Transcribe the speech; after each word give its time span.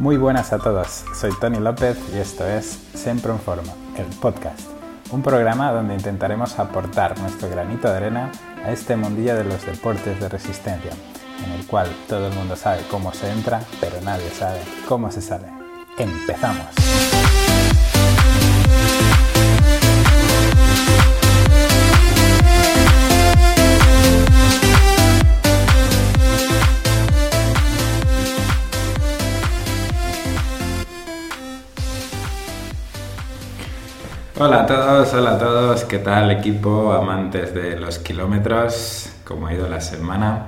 Muy 0.00 0.16
buenas 0.16 0.54
a 0.54 0.58
todos, 0.58 1.04
soy 1.14 1.30
Tony 1.38 1.58
López 1.58 1.98
y 2.14 2.16
esto 2.16 2.48
es 2.48 2.78
Siempre 2.94 3.32
en 3.32 3.38
Forma, 3.38 3.70
el 3.98 4.06
podcast, 4.06 4.60
un 5.10 5.20
programa 5.20 5.72
donde 5.72 5.92
intentaremos 5.92 6.58
aportar 6.58 7.18
nuestro 7.20 7.50
granito 7.50 7.90
de 7.90 7.98
arena 7.98 8.32
a 8.64 8.72
este 8.72 8.96
mundillo 8.96 9.36
de 9.36 9.44
los 9.44 9.66
deportes 9.66 10.18
de 10.18 10.30
resistencia, 10.30 10.92
en 11.44 11.52
el 11.52 11.66
cual 11.66 11.86
todo 12.08 12.28
el 12.28 12.32
mundo 12.32 12.56
sabe 12.56 12.80
cómo 12.90 13.12
se 13.12 13.30
entra, 13.30 13.60
pero 13.78 14.00
nadie 14.00 14.30
sabe 14.30 14.62
cómo 14.88 15.10
se 15.12 15.20
sale. 15.20 15.48
¡Empezamos! 15.98 16.64
Hola 34.42 34.62
a 34.62 34.66
todos, 34.66 35.12
hola 35.12 35.32
a 35.32 35.38
todos, 35.38 35.84
¿qué 35.84 35.98
tal 35.98 36.30
equipo, 36.30 36.94
amantes 36.94 37.52
de 37.52 37.78
los 37.78 37.98
kilómetros? 37.98 39.10
¿Cómo 39.22 39.46
ha 39.46 39.52
ido 39.52 39.68
la 39.68 39.82
semana? 39.82 40.46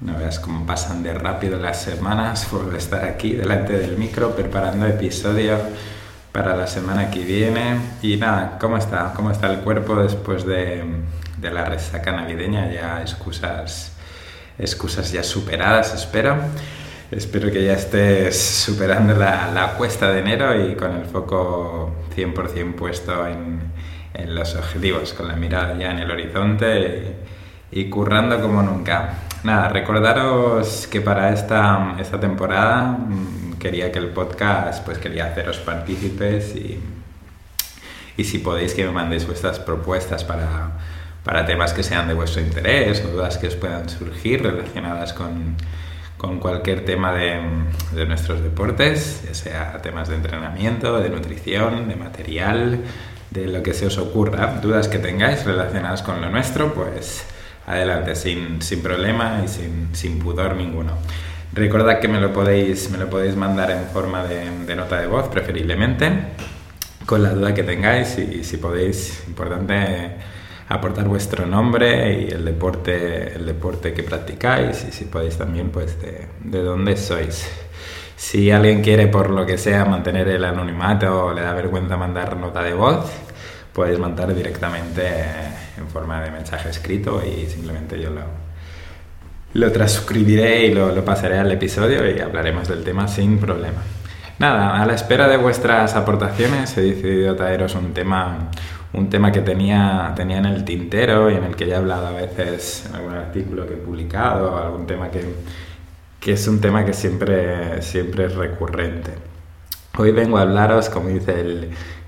No 0.00 0.16
veas 0.16 0.40
cómo 0.40 0.64
pasan 0.64 1.02
de 1.02 1.12
rápido 1.12 1.58
las 1.58 1.82
semanas 1.82 2.46
por 2.46 2.74
estar 2.74 3.04
aquí 3.04 3.32
delante 3.32 3.74
del 3.74 3.98
micro 3.98 4.34
preparando 4.34 4.86
episodio 4.86 5.58
para 6.32 6.56
la 6.56 6.66
semana 6.66 7.10
que 7.10 7.26
viene. 7.26 7.78
Y 8.00 8.16
nada, 8.16 8.56
¿cómo 8.58 8.78
está? 8.78 9.12
¿Cómo 9.14 9.30
está 9.30 9.52
el 9.52 9.58
cuerpo 9.58 9.96
después 9.96 10.46
de, 10.46 10.82
de 11.36 11.50
la 11.50 11.66
resaca 11.66 12.12
navideña? 12.12 12.72
Ya 12.72 13.02
excusas, 13.02 13.92
excusas 14.58 15.12
ya 15.12 15.22
superadas, 15.22 15.92
espero. 15.92 16.36
Espero 17.10 17.52
que 17.52 17.64
ya 17.64 17.74
estés 17.74 18.36
superando 18.36 19.14
la, 19.14 19.52
la 19.52 19.74
cuesta 19.74 20.10
de 20.10 20.18
enero 20.18 20.68
y 20.68 20.74
con 20.74 20.92
el 20.96 21.04
foco 21.04 21.94
100% 22.16 22.74
puesto 22.74 23.28
en, 23.28 23.60
en, 24.12 24.34
los 24.34 24.56
objetivos, 24.56 25.12
con 25.12 25.28
la 25.28 25.36
mirada 25.36 25.78
ya 25.78 25.92
en 25.92 26.00
el 26.00 26.10
horizonte 26.10 27.16
y, 27.70 27.80
y, 27.80 27.88
currando 27.88 28.40
como 28.40 28.60
nunca. 28.60 29.18
Nada, 29.44 29.68
recordaros 29.68 30.88
que 30.88 31.00
para 31.00 31.32
esta, 31.32 31.94
esta 32.00 32.18
temporada 32.18 32.82
mmm, 32.98 33.52
quería 33.52 33.92
que 33.92 34.00
el 34.00 34.08
podcast, 34.08 34.84
pues 34.84 34.98
quería 34.98 35.26
haceros 35.26 35.58
partícipes 35.58 36.56
y, 36.56 36.80
y 38.16 38.24
si 38.24 38.38
podéis 38.40 38.74
que 38.74 38.84
me 38.84 38.90
mandéis 38.90 39.28
vuestras 39.28 39.60
propuestas 39.60 40.24
para, 40.24 40.72
para 41.22 41.46
temas 41.46 41.72
que 41.72 41.84
sean 41.84 42.08
de 42.08 42.14
vuestro 42.14 42.42
interés 42.42 43.00
dudas 43.08 43.38
que 43.38 43.46
os 43.46 43.54
puedan 43.54 43.88
surgir 43.88 44.42
relacionadas 44.42 45.12
con 45.12 45.54
con 46.16 46.38
cualquier 46.38 46.84
tema 46.84 47.12
de, 47.12 47.40
de, 47.92 48.06
nuestros 48.06 48.42
deportes, 48.42 49.22
ya 49.26 49.34
sea 49.34 49.82
temas 49.82 50.08
de 50.08 50.16
entrenamiento, 50.16 51.00
de 51.00 51.10
nutrición, 51.10 51.88
de 51.88 51.96
material, 51.96 52.80
de 53.30 53.46
lo 53.46 53.62
que 53.62 53.74
se 53.74 53.86
os 53.86 53.98
ocurra, 53.98 54.58
dudas 54.62 54.88
que 54.88 54.98
tengáis 54.98 55.44
relacionadas 55.44 56.02
con 56.02 56.20
lo 56.20 56.30
nuestro, 56.30 56.72
pues 56.72 57.26
adelante, 57.66 58.14
sin, 58.14 58.62
sin 58.62 58.82
problema 58.82 59.42
y 59.44 59.48
sin, 59.48 59.94
sin, 59.94 60.18
pudor 60.18 60.56
ninguno. 60.56 60.92
Recordad 61.52 62.00
que 62.00 62.08
me 62.08 62.20
lo 62.20 62.32
podéis, 62.32 62.90
me 62.90 62.98
lo 62.98 63.10
podéis 63.10 63.36
mandar 63.36 63.70
en 63.70 63.84
forma 63.86 64.24
de, 64.24 64.50
de 64.64 64.76
nota 64.76 65.00
de 65.00 65.06
voz, 65.06 65.28
preferiblemente, 65.28 66.10
con 67.04 67.22
la 67.22 67.30
duda 67.30 67.54
que 67.54 67.62
tengáis 67.62 68.18
y 68.18 68.42
si 68.42 68.56
podéis, 68.56 69.24
importante 69.26 70.16
aportar 70.68 71.06
vuestro 71.08 71.46
nombre 71.46 72.20
y 72.22 72.30
el 72.30 72.44
deporte, 72.44 73.34
el 73.34 73.46
deporte 73.46 73.92
que 73.92 74.02
practicáis 74.02 74.84
y 74.88 74.92
si 74.92 75.04
podéis 75.04 75.36
también 75.36 75.70
pues 75.70 76.00
de, 76.00 76.26
de 76.42 76.62
dónde 76.62 76.96
sois. 76.96 77.48
Si 78.16 78.50
alguien 78.50 78.82
quiere 78.82 79.06
por 79.08 79.30
lo 79.30 79.44
que 79.44 79.58
sea 79.58 79.84
mantener 79.84 80.28
el 80.28 80.44
anonimato 80.44 81.26
o 81.26 81.34
le 81.34 81.42
da 81.42 81.52
vergüenza 81.52 81.96
mandar 81.96 82.36
nota 82.36 82.62
de 82.62 82.72
voz, 82.72 83.10
podéis 83.72 83.98
mandar 83.98 84.34
directamente 84.34 85.06
en 85.76 85.86
forma 85.88 86.22
de 86.22 86.30
mensaje 86.30 86.70
escrito 86.70 87.22
y 87.22 87.46
simplemente 87.46 88.00
yo 88.00 88.10
lo, 88.10 88.22
lo 89.52 89.70
transcribiré 89.70 90.66
y 90.66 90.74
lo, 90.74 90.92
lo 90.92 91.04
pasaré 91.04 91.38
al 91.38 91.52
episodio 91.52 92.10
y 92.10 92.18
hablaremos 92.20 92.68
del 92.68 92.82
tema 92.84 93.06
sin 93.06 93.38
problema. 93.38 93.82
Nada, 94.38 94.82
a 94.82 94.84
la 94.84 94.94
espera 94.94 95.28
de 95.28 95.38
vuestras 95.38 95.94
aportaciones 95.94 96.76
he 96.76 96.82
decidido 96.82 97.36
traeros 97.36 97.74
un 97.74 97.94
tema, 97.94 98.50
un 98.96 99.10
tema 99.10 99.30
que 99.30 99.42
tenía, 99.42 100.12
tenía 100.16 100.38
en 100.38 100.46
el 100.46 100.64
tintero 100.64 101.30
y 101.30 101.34
en 101.34 101.44
el 101.44 101.54
que 101.54 101.66
ya 101.66 101.74
he 101.74 101.78
hablado 101.78 102.06
a 102.06 102.12
veces 102.12 102.86
en 102.88 102.96
algún 102.96 103.14
artículo 103.14 103.66
que 103.66 103.74
he 103.74 103.76
publicado, 103.76 104.56
algún 104.56 104.86
tema 104.86 105.10
que, 105.10 105.22
que 106.18 106.32
es 106.32 106.48
un 106.48 106.60
tema 106.60 106.84
que 106.84 106.94
siempre, 106.94 107.82
siempre 107.82 108.24
es 108.24 108.34
recurrente. 108.34 109.12
Hoy 109.98 110.12
vengo 110.12 110.38
a 110.38 110.42
hablaros, 110.42 110.88
como 110.88 111.10
dice 111.10 111.40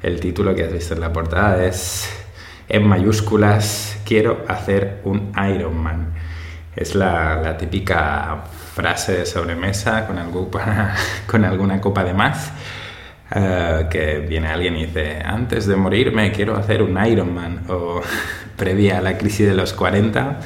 el, 0.02 0.20
título 0.20 0.54
que 0.54 0.64
has 0.64 0.72
visto 0.72 0.94
en 0.94 1.00
la 1.00 1.12
portada, 1.12 1.62
es 1.64 2.08
en 2.68 2.86
mayúsculas, 2.86 4.00
quiero 4.06 4.44
hacer 4.48 5.00
un 5.04 5.32
Ironman. 5.36 6.14
Es 6.74 6.94
la, 6.94 7.56
típica 7.58 8.44
frase 8.74 9.12
de 9.18 9.26
sobremesa 9.26 10.06
con, 10.06 10.16
con 11.26 11.44
alguna 11.44 11.80
copa 11.80 12.02
de 12.04 12.14
más 12.14 12.52
Uh, 13.30 13.90
que 13.90 14.20
viene 14.20 14.48
alguien 14.48 14.74
y 14.76 14.86
dice, 14.86 15.18
antes 15.22 15.66
de 15.66 15.76
morirme 15.76 16.32
quiero 16.32 16.56
hacer 16.56 16.82
un 16.82 16.96
Ironman, 17.04 17.60
o 17.68 18.00
previa 18.56 18.98
a 18.98 19.00
la 19.02 19.18
crisis 19.18 19.46
de 19.46 19.54
los 19.54 19.74
40, 19.74 20.40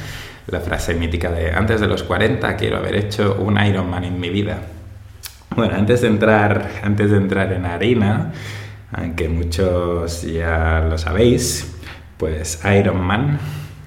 la 0.49 0.61
frase 0.61 0.95
mítica 0.95 1.31
de, 1.31 1.53
antes 1.53 1.81
de 1.81 1.87
los 1.87 2.03
40 2.03 2.57
quiero 2.57 2.79
haber 2.79 2.97
hecho 2.97 3.37
un 3.39 3.57
Ironman 3.65 4.03
en 4.03 4.19
mi 4.19 4.31
vida. 4.31 4.59
Bueno, 5.55 5.77
antes 5.77 6.01
de 6.01 6.09
entrar, 6.09 6.71
antes 6.83 7.13
de 7.13 7.19
entrar 7.19 7.53
en 7.53 7.67
harina, 7.67 8.33
aunque 8.91 9.29
muchos 9.29 10.23
ya 10.23 10.81
lo 10.81 10.99
sabéis, 10.99 11.77
pues 12.17 12.65
Ironman 12.65 13.39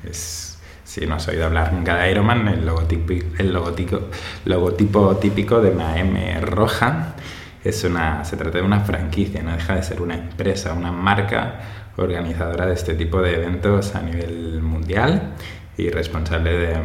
es 0.09 0.57
si 0.85 1.05
no 1.05 1.15
has 1.15 1.27
oído 1.27 1.43
hablar 1.43 1.73
nunca 1.73 1.97
de 1.97 2.11
Ironman, 2.11 2.47
el 2.47 2.65
logotipo, 2.65 3.13
el 3.37 3.51
logotipo, 3.51 3.99
logotipo 4.45 5.17
típico 5.17 5.59
de 5.59 5.71
una 5.71 5.99
M 5.99 6.39
roja 6.39 7.15
es 7.65 7.83
una, 7.83 8.23
se 8.23 8.37
trata 8.37 8.59
de 8.59 8.63
una 8.63 8.81
franquicia, 8.81 9.41
no 9.41 9.51
deja 9.51 9.75
de 9.75 9.83
ser 9.83 10.01
una 10.01 10.13
empresa, 10.13 10.73
una 10.73 10.91
marca 10.91 11.59
organizadora 11.97 12.67
de 12.67 12.73
este 12.73 12.93
tipo 12.93 13.21
de 13.21 13.35
eventos 13.35 13.95
a 13.95 14.01
nivel 14.01 14.61
mundial 14.61 15.33
y 15.75 15.89
responsable 15.89 16.51
de, 16.51 16.77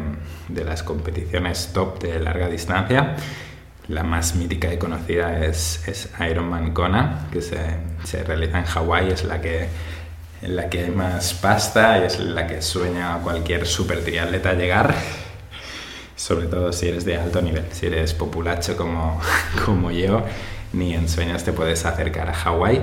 de 0.48 0.64
las 0.64 0.82
competiciones 0.82 1.70
top 1.74 2.02
de 2.02 2.18
larga 2.18 2.48
distancia. 2.48 3.14
La 3.88 4.04
más 4.04 4.36
mítica 4.36 4.72
y 4.72 4.78
conocida 4.78 5.44
es, 5.44 5.86
es 5.86 6.10
Ironman 6.18 6.72
Kona, 6.72 7.26
que 7.30 7.42
se, 7.42 7.58
se 8.04 8.24
realiza 8.24 8.58
en 8.58 8.64
Hawái, 8.64 9.10
es 9.10 9.24
la 9.24 9.40
que 9.40 9.68
en 10.42 10.56
la 10.56 10.70
que 10.70 10.84
hay 10.84 10.90
más 10.90 11.34
pasta 11.34 11.98
y 11.98 12.04
es 12.04 12.18
la 12.18 12.46
que 12.46 12.62
sueña 12.62 13.18
cualquier 13.22 13.66
super 13.66 14.02
triatleta 14.02 14.54
llegar, 14.54 14.94
sobre 16.16 16.46
todo 16.46 16.72
si 16.72 16.88
eres 16.88 17.04
de 17.04 17.18
alto 17.18 17.42
nivel, 17.42 17.64
si 17.72 17.86
eres 17.86 18.14
populacho 18.14 18.76
como, 18.76 19.20
como 19.66 19.90
yo, 19.90 20.24
ni 20.72 20.94
en 20.94 21.08
sueños 21.08 21.44
te 21.44 21.52
puedes 21.52 21.84
acercar 21.84 22.28
a 22.28 22.34
Hawái. 22.34 22.82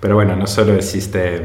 Pero 0.00 0.14
bueno, 0.14 0.36
no 0.36 0.46
solo 0.46 0.74
existe, 0.74 1.42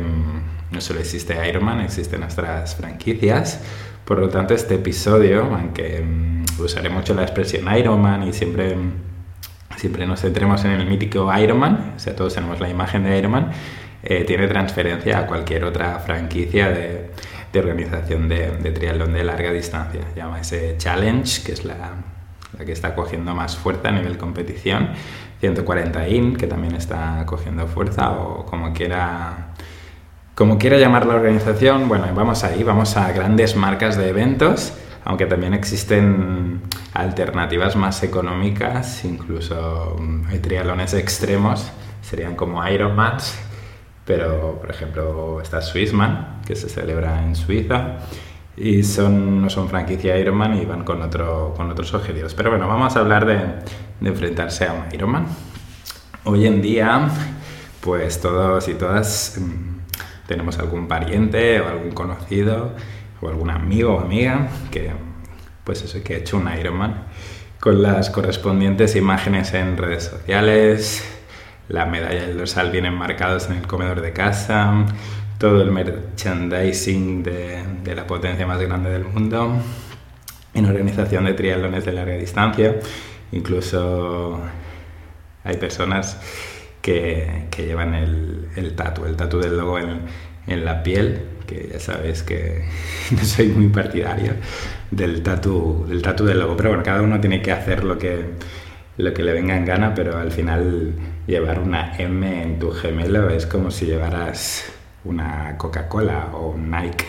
no 0.72 0.82
solo 0.82 1.00
existe 1.00 1.48
Ironman, 1.48 1.82
existen 1.82 2.22
nuestras 2.22 2.76
franquicias. 2.76 3.60
Por 4.06 4.20
lo 4.20 4.30
tanto, 4.30 4.54
este 4.54 4.76
episodio, 4.76 5.44
aunque 5.44 6.02
um, 6.02 6.44
usaré 6.60 6.90
mucho 6.90 7.14
la 7.14 7.24
expresión 7.24 7.74
Ironman 7.76 8.28
y 8.28 8.34
siempre, 8.34 8.76
siempre 9.78 10.06
nos 10.06 10.22
centremos 10.22 10.64
en 10.66 10.72
el 10.72 10.86
mítico 10.86 11.32
Ironman, 11.36 11.94
o 11.96 12.00
sea, 12.00 12.16
todos 12.16 12.34
tenemos 12.34 12.60
la 12.60 12.70
imagen 12.70 13.06
de 13.06 13.18
Ironman, 13.18 13.52
eh, 14.04 14.26
tiene 14.26 14.48
transferencia 14.48 15.20
a 15.20 15.28
cualquier 15.28 15.64
otra 15.64 16.00
franquicia 16.00 16.70
de, 16.70 17.12
de 17.54 17.60
organización 17.60 18.28
de, 18.28 18.52
de, 18.58 18.72
triatlón 18.72 19.14
de 19.14 19.24
larga 19.24 19.52
distancia. 19.54 20.02
Llama 20.16 20.42
ese 20.42 20.76
Challenge, 20.78 21.44
que 21.44 21.54
es 21.54 21.64
la, 21.64 21.92
la 22.58 22.66
que 22.66 22.74
está 22.74 22.96
cogiendo 22.96 23.34
más 23.34 23.56
fuerza 23.56 23.88
a 23.88 23.92
nivel 23.92 24.18
competición. 24.18 24.90
140 25.44 26.08
IN, 26.08 26.38
que 26.38 26.48
también 26.48 26.74
está 26.76 27.26
cogiendo 27.26 27.68
fuerza, 27.68 28.12
o 28.14 28.46
como 28.46 28.72
quiera, 28.72 29.50
como 30.36 30.58
quiera 30.58 30.78
llamar 30.78 31.06
la 31.06 31.16
organización. 31.16 31.90
Bueno, 31.90 32.06
vamos 32.16 32.46
ahí, 32.46 32.64
vamos 32.64 32.96
a 32.96 33.12
grandes 33.12 33.58
marcas 33.58 33.98
de 33.98 34.08
eventos 34.08 34.74
aunque 35.06 35.26
también 35.26 35.54
existen 35.54 36.62
alternativas 36.94 37.76
más 37.76 38.04
económicas, 38.04 39.04
incluso 39.04 39.98
mm, 40.00 40.28
hay 40.30 40.40
triatlones 40.40 40.94
extremos, 40.94 41.72
serían 42.02 42.36
como 42.36 42.66
Ironmans, 42.66 43.38
pero 44.06 44.60
por 44.62 44.70
ejemplo 44.70 45.42
está 45.42 45.62
Swissman, 45.62 46.42
que 46.46 46.56
se 46.56 46.70
celebra 46.70 47.22
en 47.24 47.36
Suiza, 47.36 47.98
y 48.56 48.84
son, 48.84 49.42
no 49.42 49.50
son 49.50 49.68
franquicia 49.68 50.18
Ironman 50.18 50.56
y 50.56 50.66
van 50.66 50.84
con, 50.84 51.02
otro, 51.02 51.54
con 51.58 51.72
otros 51.72 51.94
objetivos. 51.94 52.34
Pero 52.36 52.52
bueno, 52.52 52.68
vamos 52.68 52.96
a 52.96 53.00
hablar 53.00 53.26
de, 53.26 53.40
de 54.04 54.10
enfrentarse 54.10 54.66
a 54.66 54.74
un 54.74 54.94
Ironman. 54.94 55.26
Hoy 56.26 56.46
en 56.46 56.62
día, 56.62 57.08
pues 57.80 58.20
todos 58.20 58.68
y 58.68 58.74
todas 58.74 59.38
mm, 59.40 60.28
tenemos 60.28 60.60
algún 60.60 60.90
pariente 60.90 61.62
o 61.62 61.70
algún 61.70 61.92
conocido 61.92 62.74
o 63.22 63.30
algún 63.30 63.50
amigo 63.50 63.96
o 63.96 64.00
amiga 64.02 64.50
que, 64.72 64.92
pues 65.64 65.84
eso, 65.84 66.04
que 66.04 66.16
ha 66.16 66.18
hecho 66.18 66.36
un 66.36 66.50
Ironman 66.52 67.06
con 67.62 67.82
las 67.82 68.10
correspondientes 68.10 68.98
imágenes 68.98 69.54
en 69.54 69.78
redes 69.78 70.04
sociales, 70.04 71.02
la 71.70 71.86
medalla 71.86 72.26
y 72.26 72.30
el 72.32 72.38
dorsal 72.38 72.72
vienen 72.72 72.94
marcados 72.94 73.50
en 73.50 73.56
el 73.56 73.68
comedor 73.68 74.02
de 74.02 74.12
casa, 74.12 74.86
todo 75.38 75.62
el 75.62 75.72
merchandising 75.72 77.24
de, 77.24 77.64
de 77.86 77.96
la 77.96 78.06
potencia 78.06 78.46
más 78.46 78.60
grande 78.60 78.90
del 78.90 79.06
mundo, 79.06 79.62
en 80.54 80.66
organización 80.66 81.24
de 81.24 81.34
triatlones 81.34 81.86
de 81.86 81.94
larga 81.94 82.16
distancia, 82.16 82.76
incluso 83.34 84.40
hay 85.44 85.58
personas 85.58 86.20
que, 86.82 87.48
llevan 87.58 87.94
el, 87.94 88.48
el 88.56 88.76
tatu, 88.76 89.06
el 89.06 89.16
tatu 89.16 89.40
del 89.40 89.58
logo 89.58 89.80
en, 89.80 90.02
en, 90.48 90.66
la 90.66 90.84
piel, 90.84 91.22
que 91.48 91.70
ya 91.72 91.80
sabes 91.80 92.24
que 92.24 92.66
no 93.12 93.24
soy 93.24 93.48
muy 93.48 93.68
partidario 93.68 94.34
del 94.92 95.24
tatu, 95.24 95.86
del 95.88 96.02
tatu 96.02 96.26
del 96.26 96.40
logo, 96.40 96.56
pero 96.58 96.70
bueno, 96.70 96.84
cada 96.84 97.02
uno 97.02 97.20
tiene 97.20 97.42
que 97.42 97.52
hacer 97.52 97.84
lo 97.84 97.98
que, 97.98 98.26
lo 98.98 99.14
que 99.14 99.24
le 99.24 99.34
venga 99.34 99.56
en 99.56 99.66
gana, 99.66 99.94
pero 99.96 100.18
al 100.18 100.32
final 100.32 100.94
llevar 101.26 101.60
una 101.60 101.98
M 101.98 102.44
en 102.44 102.60
tu 102.60 102.72
gemelo 102.72 103.30
es 103.30 103.46
como 103.46 103.72
si 103.72 103.86
llevaras 103.86 104.72
una 105.06 105.58
Coca-Cola 105.58 106.30
o 106.34 106.50
un 106.50 106.70
Nike 106.70 107.06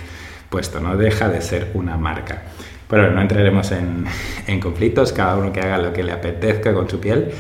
puesto, 0.51 0.79
no 0.81 0.97
deja 0.97 1.29
de 1.29 1.41
ser 1.41 1.71
una 1.75 1.97
marca. 1.97 2.43
Pero 2.89 3.11
no 3.11 3.21
entraremos 3.21 3.71
en, 3.73 4.05
en, 4.47 4.61
conflictos, 4.61 5.13
cada 5.13 5.37
uno 5.37 5.53
que 5.53 5.61
haga 5.61 5.79
lo 5.79 5.93
que 5.93 6.03
le 6.03 6.13
apetezca 6.13 6.73
con 6.75 6.89
su 6.89 7.01
piel. 7.01 7.33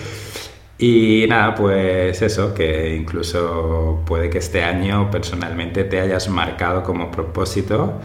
Y 0.78 1.26
nada, 1.28 1.54
pues 1.54 2.20
eso, 2.20 2.52
que 2.52 2.96
incluso 2.96 4.02
puede 4.06 4.28
que 4.28 4.38
este 4.38 4.62
año 4.64 5.10
personalmente 5.10 5.84
te 5.84 6.00
hayas 6.00 6.28
marcado 6.28 6.82
como 6.82 7.10
propósito, 7.10 8.00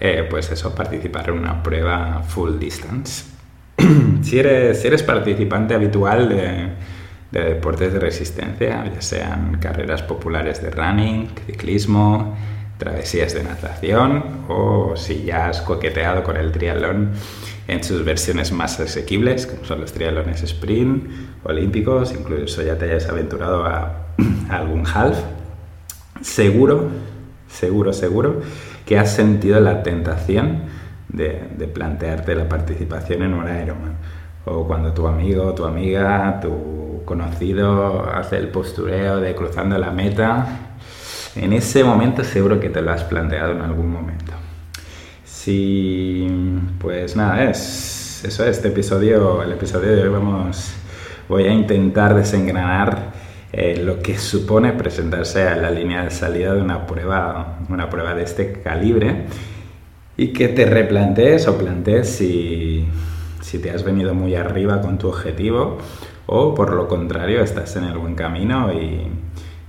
eh, 0.00 0.26
pues 0.28 0.50
eso, 0.50 0.74
participar 0.74 1.28
en 1.28 1.38
una 1.38 1.62
prueba 1.62 2.22
full 2.22 2.58
distance. 2.58 3.24
si, 4.22 4.38
eres, 4.38 4.80
si 4.80 4.88
eres 4.88 5.02
participante 5.02 5.74
habitual 5.74 6.28
de, 6.30 6.68
de 7.30 7.40
deportes 7.54 7.92
de 7.92 7.98
resistencia, 8.00 8.84
ya 8.92 9.02
sean 9.02 9.58
carreras 9.60 10.02
populares 10.02 10.62
de 10.62 10.70
running, 10.70 11.28
ciclismo, 11.46 12.36
travesías 12.78 13.32
de 13.34 13.42
natación 13.42 14.44
o 14.48 14.94
si 14.96 15.24
ya 15.24 15.48
has 15.48 15.60
coqueteado 15.62 16.22
con 16.22 16.36
el 16.36 16.52
triatlón 16.52 17.12
en 17.68 17.82
sus 17.82 18.04
versiones 18.04 18.52
más 18.52 18.78
asequibles, 18.78 19.46
como 19.46 19.64
son 19.64 19.80
los 19.80 19.92
triatlones 19.92 20.42
sprint, 20.42 21.10
olímpicos, 21.42 22.12
incluso 22.12 22.62
ya 22.62 22.76
te 22.76 22.86
hayas 22.86 23.08
aventurado 23.08 23.64
a, 23.66 24.06
algún 24.48 24.84
half, 24.86 25.18
seguro, 26.20 26.88
seguro, 27.48 27.92
seguro 27.92 28.40
que 28.84 28.98
has 28.98 29.12
sentido 29.12 29.58
la 29.60 29.82
tentación 29.82 30.62
de, 31.08 31.48
de 31.56 31.66
plantearte 31.66 32.34
la 32.34 32.48
participación 32.48 33.22
en 33.22 33.34
un 33.34 33.46
Ironman. 33.46 33.96
O 34.44 34.64
cuando 34.64 34.92
tu 34.92 35.08
amigo, 35.08 35.52
tu 35.54 35.64
amiga, 35.64 36.38
tu 36.40 37.02
conocido 37.04 38.08
hace 38.08 38.36
el 38.36 38.48
postureo 38.48 39.18
de 39.20 39.34
cruzando 39.34 39.76
la 39.78 39.90
meta, 39.90 40.65
en 41.36 41.52
ese 41.52 41.84
momento 41.84 42.24
seguro 42.24 42.58
que 42.58 42.70
te 42.70 42.80
lo 42.80 42.90
has 42.90 43.04
planteado 43.04 43.52
en 43.52 43.60
algún 43.60 43.90
momento. 43.90 44.32
Si, 45.24 46.26
pues 46.78 47.14
nada, 47.16 47.50
es 47.50 48.24
eso, 48.24 48.44
este 48.46 48.68
episodio, 48.68 49.42
el 49.42 49.52
episodio 49.52 49.94
de 49.94 50.02
hoy 50.02 50.08
vamos, 50.08 50.72
voy 51.28 51.44
a 51.44 51.52
intentar 51.52 52.14
desengranar 52.14 53.12
eh, 53.52 53.80
lo 53.82 54.00
que 54.00 54.18
supone 54.18 54.72
presentarse 54.72 55.46
a 55.46 55.56
la 55.56 55.70
línea 55.70 56.02
de 56.02 56.10
salida 56.10 56.54
de 56.54 56.60
una 56.60 56.86
prueba, 56.86 57.58
una 57.68 57.88
prueba 57.88 58.14
de 58.14 58.24
este 58.24 58.60
calibre 58.60 59.26
y 60.16 60.32
que 60.32 60.48
te 60.48 60.64
replantees 60.66 61.46
o 61.46 61.58
plantees 61.58 62.08
si, 62.08 62.86
si 63.40 63.58
te 63.58 63.70
has 63.70 63.84
venido 63.84 64.14
muy 64.14 64.34
arriba 64.34 64.80
con 64.80 64.98
tu 64.98 65.08
objetivo 65.08 65.78
o 66.26 66.54
por 66.54 66.72
lo 66.72 66.88
contrario 66.88 67.42
estás 67.42 67.76
en 67.76 67.84
el 67.84 67.98
buen 67.98 68.14
camino 68.14 68.72
y, 68.72 69.08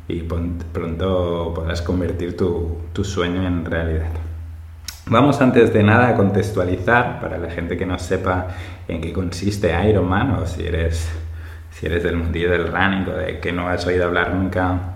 y 0.07 0.21
pronto 0.21 1.53
podrás 1.53 1.81
convertir 1.81 2.37
tu, 2.37 2.77
tu, 2.93 3.03
sueño 3.03 3.45
en 3.45 3.65
realidad. 3.65 4.09
Vamos 5.07 5.41
antes 5.41 5.73
de 5.73 5.83
nada 5.83 6.09
a 6.09 6.15
contextualizar 6.15 7.19
para 7.19 7.37
la 7.37 7.49
gente 7.49 7.77
que 7.77 7.85
no 7.85 7.99
sepa 7.99 8.47
en 8.87 9.01
qué 9.01 9.11
consiste 9.11 9.73
Ironman 9.89 10.31
o 10.31 10.45
si 10.45 10.65
eres, 10.65 11.09
si 11.71 11.85
eres 11.85 12.03
del 12.03 12.15
mundillo 12.15 12.51
del 12.51 12.67
running 12.67 13.07
o 13.09 13.17
de 13.17 13.39
que 13.39 13.51
no 13.51 13.67
has 13.67 13.85
oído 13.85 14.05
hablar 14.05 14.33
nunca 14.33 14.95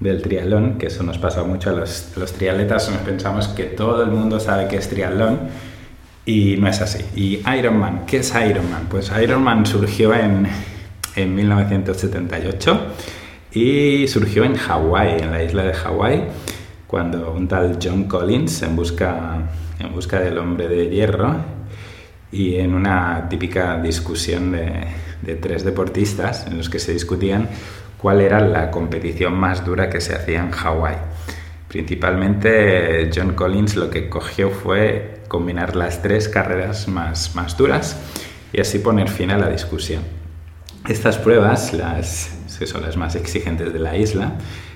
del 0.00 0.22
triatlón, 0.22 0.78
que 0.78 0.86
eso 0.86 1.02
nos 1.02 1.18
pasa 1.18 1.42
mucho 1.42 1.70
a 1.70 1.72
los, 1.72 2.16
los 2.16 2.32
triatletas, 2.32 2.90
nos 2.90 3.00
pensamos 3.00 3.48
que 3.48 3.64
todo 3.64 4.02
el 4.02 4.10
mundo 4.10 4.38
sabe 4.38 4.68
qué 4.68 4.76
es 4.76 4.88
triatlón 4.88 5.38
y 6.24 6.56
no 6.56 6.68
es 6.68 6.80
así. 6.80 7.04
¿Y 7.16 7.42
Ironman? 7.58 8.06
¿Qué 8.06 8.18
es 8.18 8.32
Ironman? 8.34 8.86
Pues 8.88 9.10
Ironman 9.20 9.66
surgió 9.66 10.14
en, 10.14 10.46
en 11.16 11.34
1978 11.34 12.80
y 13.52 14.06
surgió 14.08 14.44
en 14.44 14.54
Hawái, 14.54 15.20
en 15.20 15.30
la 15.30 15.42
isla 15.42 15.64
de 15.64 15.72
Hawái, 15.72 16.24
cuando 16.86 17.32
un 17.32 17.48
tal 17.48 17.78
John 17.82 18.04
Collins, 18.04 18.62
en 18.62 18.76
busca, 18.76 19.48
en 19.78 19.92
busca 19.92 20.20
del 20.20 20.38
hombre 20.38 20.68
de 20.68 20.88
hierro, 20.88 21.36
y 22.30 22.56
en 22.56 22.74
una 22.74 23.28
típica 23.28 23.80
discusión 23.80 24.52
de, 24.52 24.86
de 25.22 25.34
tres 25.36 25.64
deportistas 25.64 26.46
en 26.46 26.58
los 26.58 26.68
que 26.68 26.78
se 26.78 26.92
discutían 26.92 27.48
cuál 27.96 28.20
era 28.20 28.40
la 28.40 28.70
competición 28.70 29.34
más 29.34 29.64
dura 29.64 29.90
que 29.90 30.00
se 30.00 30.14
hacía 30.14 30.40
en 30.40 30.50
Hawái. 30.50 30.96
Principalmente 31.68 33.10
John 33.14 33.34
Collins 33.34 33.76
lo 33.76 33.90
que 33.90 34.08
cogió 34.08 34.50
fue 34.50 35.20
combinar 35.28 35.76
las 35.76 36.00
tres 36.00 36.28
carreras 36.28 36.88
más, 36.88 37.34
más 37.34 37.56
duras 37.56 38.00
y 38.52 38.60
así 38.60 38.78
poner 38.78 39.08
fin 39.08 39.30
a 39.30 39.38
la 39.38 39.50
discusión. 39.50 40.02
Estas 40.88 41.18
pruebas, 41.18 41.74
las 41.74 42.37
que 42.58 42.66
son 42.66 42.82
las 42.82 42.96
más 42.96 43.14
exigentes 43.14 43.72
de 43.72 43.78
la 43.78 43.96
isla, 43.96 44.32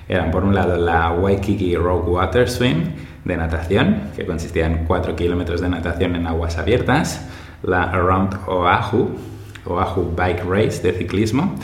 eran 0.08 0.30
por 0.30 0.44
un 0.44 0.54
lado 0.54 0.76
la 0.76 1.10
Waikiki 1.10 1.76
Rogue 1.76 2.10
Water 2.10 2.48
Swim 2.48 2.84
de 3.24 3.36
natación, 3.36 4.10
que 4.16 4.26
consistía 4.26 4.66
en 4.66 4.84
4 4.84 5.16
kilómetros 5.16 5.60
de 5.60 5.68
natación 5.68 6.16
en 6.16 6.26
aguas 6.26 6.58
abiertas, 6.58 7.26
la 7.62 7.84
Around 7.84 8.38
Oahu, 8.46 9.16
Oahu 9.64 10.14
Bike 10.16 10.44
Race 10.44 10.82
de 10.82 10.92
ciclismo, 10.92 11.54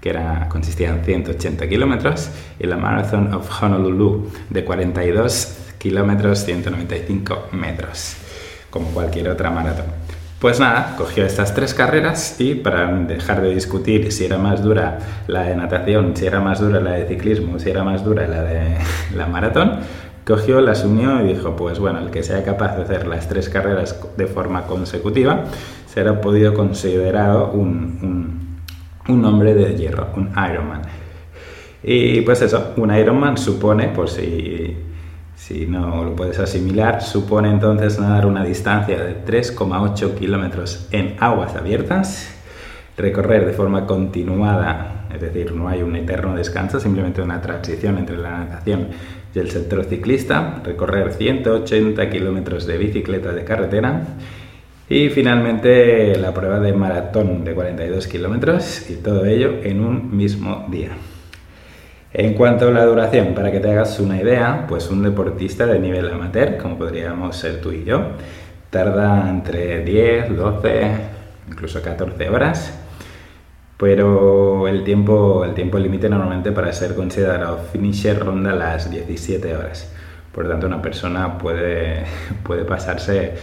que 0.00 0.10
era, 0.10 0.48
consistía 0.48 0.90
en 0.90 1.04
180 1.04 1.68
kilómetros, 1.68 2.30
y 2.58 2.66
la 2.66 2.76
Marathon 2.76 3.32
of 3.34 3.62
Honolulu 3.62 4.30
de 4.50 4.64
42 4.64 5.56
kilómetros 5.78 6.44
195 6.44 7.48
metros, 7.52 8.16
como 8.70 8.88
cualquier 8.90 9.30
otra 9.30 9.50
maratón. 9.50 10.05
Pues 10.40 10.60
nada, 10.60 10.96
cogió 10.98 11.24
estas 11.24 11.54
tres 11.54 11.72
carreras 11.72 12.38
y 12.38 12.56
para 12.56 12.92
dejar 12.92 13.40
de 13.40 13.54
discutir 13.54 14.12
si 14.12 14.26
era 14.26 14.36
más 14.36 14.62
dura 14.62 14.98
la 15.28 15.44
de 15.44 15.56
natación, 15.56 16.14
si 16.14 16.26
era 16.26 16.40
más 16.40 16.60
dura 16.60 16.78
la 16.78 16.92
de 16.92 17.08
ciclismo, 17.08 17.58
si 17.58 17.70
era 17.70 17.84
más 17.84 18.04
dura 18.04 18.28
la 18.28 18.42
de 18.42 18.76
la 19.16 19.26
maratón, 19.28 19.78
cogió, 20.26 20.60
las 20.60 20.84
unió 20.84 21.24
y 21.24 21.32
dijo, 21.32 21.56
pues 21.56 21.78
bueno, 21.78 22.00
el 22.00 22.10
que 22.10 22.22
sea 22.22 22.44
capaz 22.44 22.76
de 22.76 22.82
hacer 22.82 23.06
las 23.06 23.28
tres 23.30 23.48
carreras 23.48 23.98
de 24.18 24.26
forma 24.26 24.66
consecutiva 24.66 25.44
será 25.86 26.20
podido 26.20 26.52
considerado 26.52 27.52
un, 27.52 28.58
un, 29.08 29.24
hombre 29.24 29.54
de 29.54 29.74
hierro, 29.74 30.08
un 30.16 30.32
Ironman. 30.32 30.82
Y 31.82 32.20
pues 32.20 32.42
eso, 32.42 32.74
un 32.76 32.94
Ironman 32.94 33.38
supone, 33.38 33.88
por 33.88 34.10
si 34.10 34.76
si 35.36 35.66
no 35.66 36.02
lo 36.02 36.16
puedes 36.16 36.38
asimilar, 36.38 37.02
supone 37.02 37.50
entonces 37.50 38.00
nadar 38.00 38.26
una 38.26 38.42
distancia 38.42 38.98
de 38.98 39.24
3,8 39.24 40.14
kilómetros 40.14 40.88
en 40.90 41.14
aguas 41.20 41.54
abiertas, 41.54 42.34
recorrer 42.96 43.46
de 43.46 43.52
forma 43.52 43.86
continuada, 43.86 45.06
es 45.14 45.20
decir, 45.20 45.52
no 45.52 45.68
hay 45.68 45.82
un 45.82 45.94
eterno 45.94 46.34
descanso, 46.34 46.80
simplemente 46.80 47.20
una 47.20 47.42
transición 47.42 47.98
entre 47.98 48.16
la 48.16 48.38
natación 48.38 48.88
y 49.34 49.38
el 49.38 49.50
sector 49.50 49.84
ciclista, 49.84 50.62
recorrer 50.64 51.12
180 51.12 52.08
kilómetros 52.08 52.66
de 52.66 52.78
bicicleta 52.78 53.32
de 53.32 53.44
carretera 53.44 54.02
y 54.88 55.10
finalmente 55.10 56.16
la 56.16 56.32
prueba 56.32 56.60
de 56.60 56.72
maratón 56.72 57.44
de 57.44 57.52
42 57.52 58.06
kilómetros 58.06 58.88
y 58.88 58.96
todo 58.96 59.26
ello 59.26 59.60
en 59.62 59.80
un 59.80 60.16
mismo 60.16 60.66
día. 60.70 60.92
En 62.18 62.32
cuanto 62.32 62.68
a 62.68 62.70
la 62.70 62.86
duración, 62.86 63.34
para 63.34 63.52
que 63.52 63.60
te 63.60 63.70
hagas 63.70 64.00
una 64.00 64.18
idea, 64.18 64.64
pues 64.66 64.88
un 64.88 65.02
deportista 65.02 65.66
de 65.66 65.78
nivel 65.78 66.10
amateur, 66.10 66.56
como 66.56 66.78
podríamos 66.78 67.36
ser 67.36 67.60
tú 67.60 67.72
y 67.72 67.84
yo, 67.84 68.12
tarda 68.70 69.28
entre 69.28 69.84
10, 69.84 70.34
12, 70.34 70.90
incluso 71.50 71.82
14 71.82 72.30
horas, 72.30 72.72
pero 73.76 74.66
el 74.66 74.82
tiempo 74.82 75.44
el 75.44 75.52
tiempo 75.52 75.78
límite 75.78 76.08
normalmente 76.08 76.52
para 76.52 76.72
ser 76.72 76.94
considerado 76.94 77.58
finisher 77.70 78.18
ronda 78.18 78.54
las 78.54 78.90
17 78.90 79.54
horas. 79.54 79.92
Por 80.32 80.44
lo 80.44 80.52
tanto, 80.52 80.68
una 80.68 80.80
persona 80.80 81.36
puede, 81.36 82.06
puede 82.44 82.64
pasarse 82.64 83.34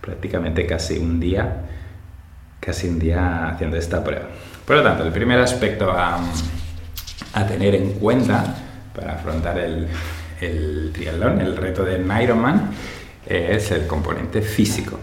prácticamente 0.00 0.64
casi 0.64 0.96
un 0.96 1.18
día, 1.18 1.64
casi 2.60 2.88
un 2.88 3.00
día 3.00 3.48
haciendo 3.48 3.76
esta 3.76 4.04
prueba. 4.04 4.26
Por 4.64 4.76
lo 4.76 4.84
tanto, 4.84 5.02
el 5.02 5.10
primer 5.10 5.40
aspecto 5.40 5.90
a, 5.90 6.20
a 7.32 7.46
tener 7.46 7.74
en 7.74 7.92
cuenta 7.94 8.44
para 8.94 9.14
afrontar 9.14 9.58
el, 9.58 10.90
triatlón, 10.92 11.40
el 11.40 11.56
reto 11.56 11.84
de 11.84 12.02
Ironman, 12.22 12.70
es 13.26 13.70
el 13.70 13.86
componente 13.86 14.42
físico. 14.42 14.98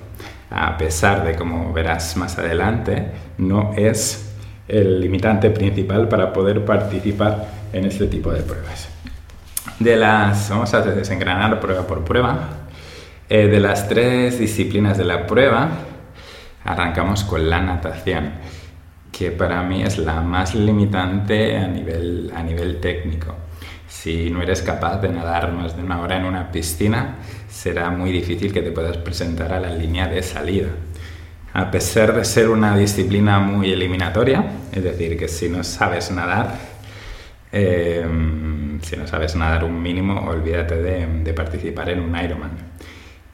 A 0.51 0.77
pesar 0.77 1.23
de, 1.25 1.35
como 1.35 1.71
verás 1.73 2.17
más 2.17 2.37
adelante, 2.37 3.05
no 3.37 3.73
es 3.75 4.33
el 4.67 4.99
limitante 4.99 5.49
principal 5.49 6.07
para 6.07 6.33
poder 6.33 6.65
participar 6.65 7.47
en 7.73 7.85
este 7.85 8.07
tipo 8.07 8.31
de 8.31 8.41
pruebas. 8.41 8.89
De 9.79 9.95
las, 9.95 10.49
vamos 10.49 10.73
a 10.73 10.81
desengranar 10.81 11.59
prueba 11.59 11.87
por 11.87 12.03
prueba. 12.03 12.49
Eh, 13.29 13.47
de 13.47 13.59
las 13.59 13.87
tres 13.87 14.39
disciplinas 14.39 14.97
de 14.97 15.05
la 15.05 15.27
prueba, 15.27 15.69
arrancamos 16.65 17.23
con 17.23 17.49
la 17.49 17.61
natación, 17.61 18.31
que 19.19 19.31
para 19.31 19.61
mí 19.63 19.83
es 19.83 19.97
la 19.97 20.21
más 20.21 20.55
limitante 20.55 21.57
a 21.57 21.67
nivel, 21.67 22.31
a 22.33 22.41
nivel 22.41 22.79
técnico. 22.79 23.35
Si 23.85 24.29
no 24.29 24.41
eres 24.41 24.61
capaz 24.61 25.01
de 25.01 25.09
nadar 25.09 25.51
más 25.51 25.75
de 25.75 25.83
una 25.83 25.99
hora 25.99 26.15
en 26.15 26.23
una 26.23 26.49
piscina, 26.53 27.17
será 27.49 27.89
muy 27.89 28.13
difícil 28.13 28.53
que 28.53 28.61
te 28.61 28.71
puedas 28.71 28.95
presentar 28.95 29.51
a 29.51 29.59
la 29.59 29.71
línea 29.71 30.07
de 30.07 30.23
salida. 30.23 30.69
A 31.51 31.69
pesar 31.69 32.15
de 32.15 32.23
ser 32.23 32.47
una 32.47 32.77
disciplina 32.77 33.39
muy 33.39 33.73
eliminatoria, 33.73 34.45
es 34.71 34.85
decir, 34.85 35.17
que 35.17 35.27
si 35.27 35.49
no 35.49 35.65
sabes 35.65 36.11
nadar, 36.11 36.55
em, 37.51 38.79
si 38.81 38.95
no 38.95 39.05
sabes 39.05 39.35
nadar 39.35 39.65
un 39.65 39.81
mínimo, 39.81 40.29
olvídate 40.29 40.75
de, 40.81 41.07
de 41.25 41.33
participar 41.33 41.89
en 41.89 41.99
un 41.99 42.15
Ironman. 42.15 42.51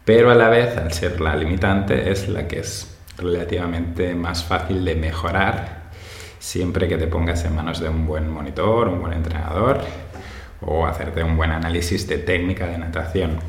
Pero 0.04 0.32
a 0.32 0.36
la 0.36 0.50
vez, 0.50 0.78
al 0.78 0.92
ser 0.94 1.22
la 1.22 1.36
limitante, 1.36 2.10
es 2.12 2.28
la 2.28 2.48
que 2.48 2.62
es 2.62 2.95
relativamente 3.18 4.16
más 4.16 4.44
fácil 4.44 4.84
de 4.84 4.96
mejorar 4.96 5.86
siempre 6.40 6.88
que 6.88 6.98
te 6.98 7.08
pongas 7.08 7.44
en 7.46 7.56
manos 7.56 7.80
de 7.80 7.90
un 7.90 8.06
buen 8.06 8.30
monitor, 8.30 8.88
un 8.88 9.02
buen 9.02 9.14
entrenador 9.14 9.82
o 10.62 10.86
hacerte 10.86 11.24
un 11.24 11.38
buen 11.38 11.52
análisis 11.52 12.08
de 12.08 12.18
técnica 12.20 12.68
de 12.68 12.78
natación. 12.78 13.40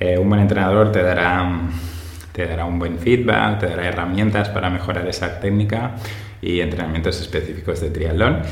Eh, 0.00 0.18
un 0.18 0.28
buen 0.28 0.40
entrenador 0.40 0.90
te 0.92 1.02
dará, 1.02 1.48
te 2.32 2.46
dará 2.46 2.64
un 2.64 2.78
buen 2.78 2.98
feedback, 2.98 3.60
te 3.60 3.66
dará 3.66 3.86
herramientas 3.86 4.48
para 4.48 4.70
mejorar 4.70 5.06
esa 5.06 5.40
técnica 5.40 5.96
y 6.42 6.60
entrenamientos 6.60 7.20
específicos 7.20 7.80
de 7.80 7.90
triatlón 7.90 8.42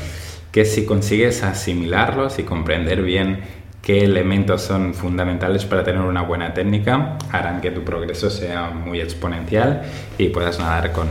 que 0.51 0.65
si 0.65 0.85
consigues 0.85 1.43
asimilarlos 1.43 2.39
y 2.39 2.43
comprender 2.43 3.01
bien 3.01 3.41
qué 3.87 4.03
elementos 4.03 4.63
son 4.63 4.93
fundamentales 4.93 5.63
para 5.63 5.81
tener 5.81 6.01
una 6.01 6.21
buena 6.21 6.53
técnica, 6.53 7.17
harán 7.31 7.61
que 7.61 7.71
tu 7.71 7.85
progreso 7.85 8.29
sea 8.29 8.69
muy 8.69 8.99
exponencial 8.99 9.83
y 10.17 10.27
puedas 10.27 10.59
nadar 10.59 10.91
con, 10.91 11.07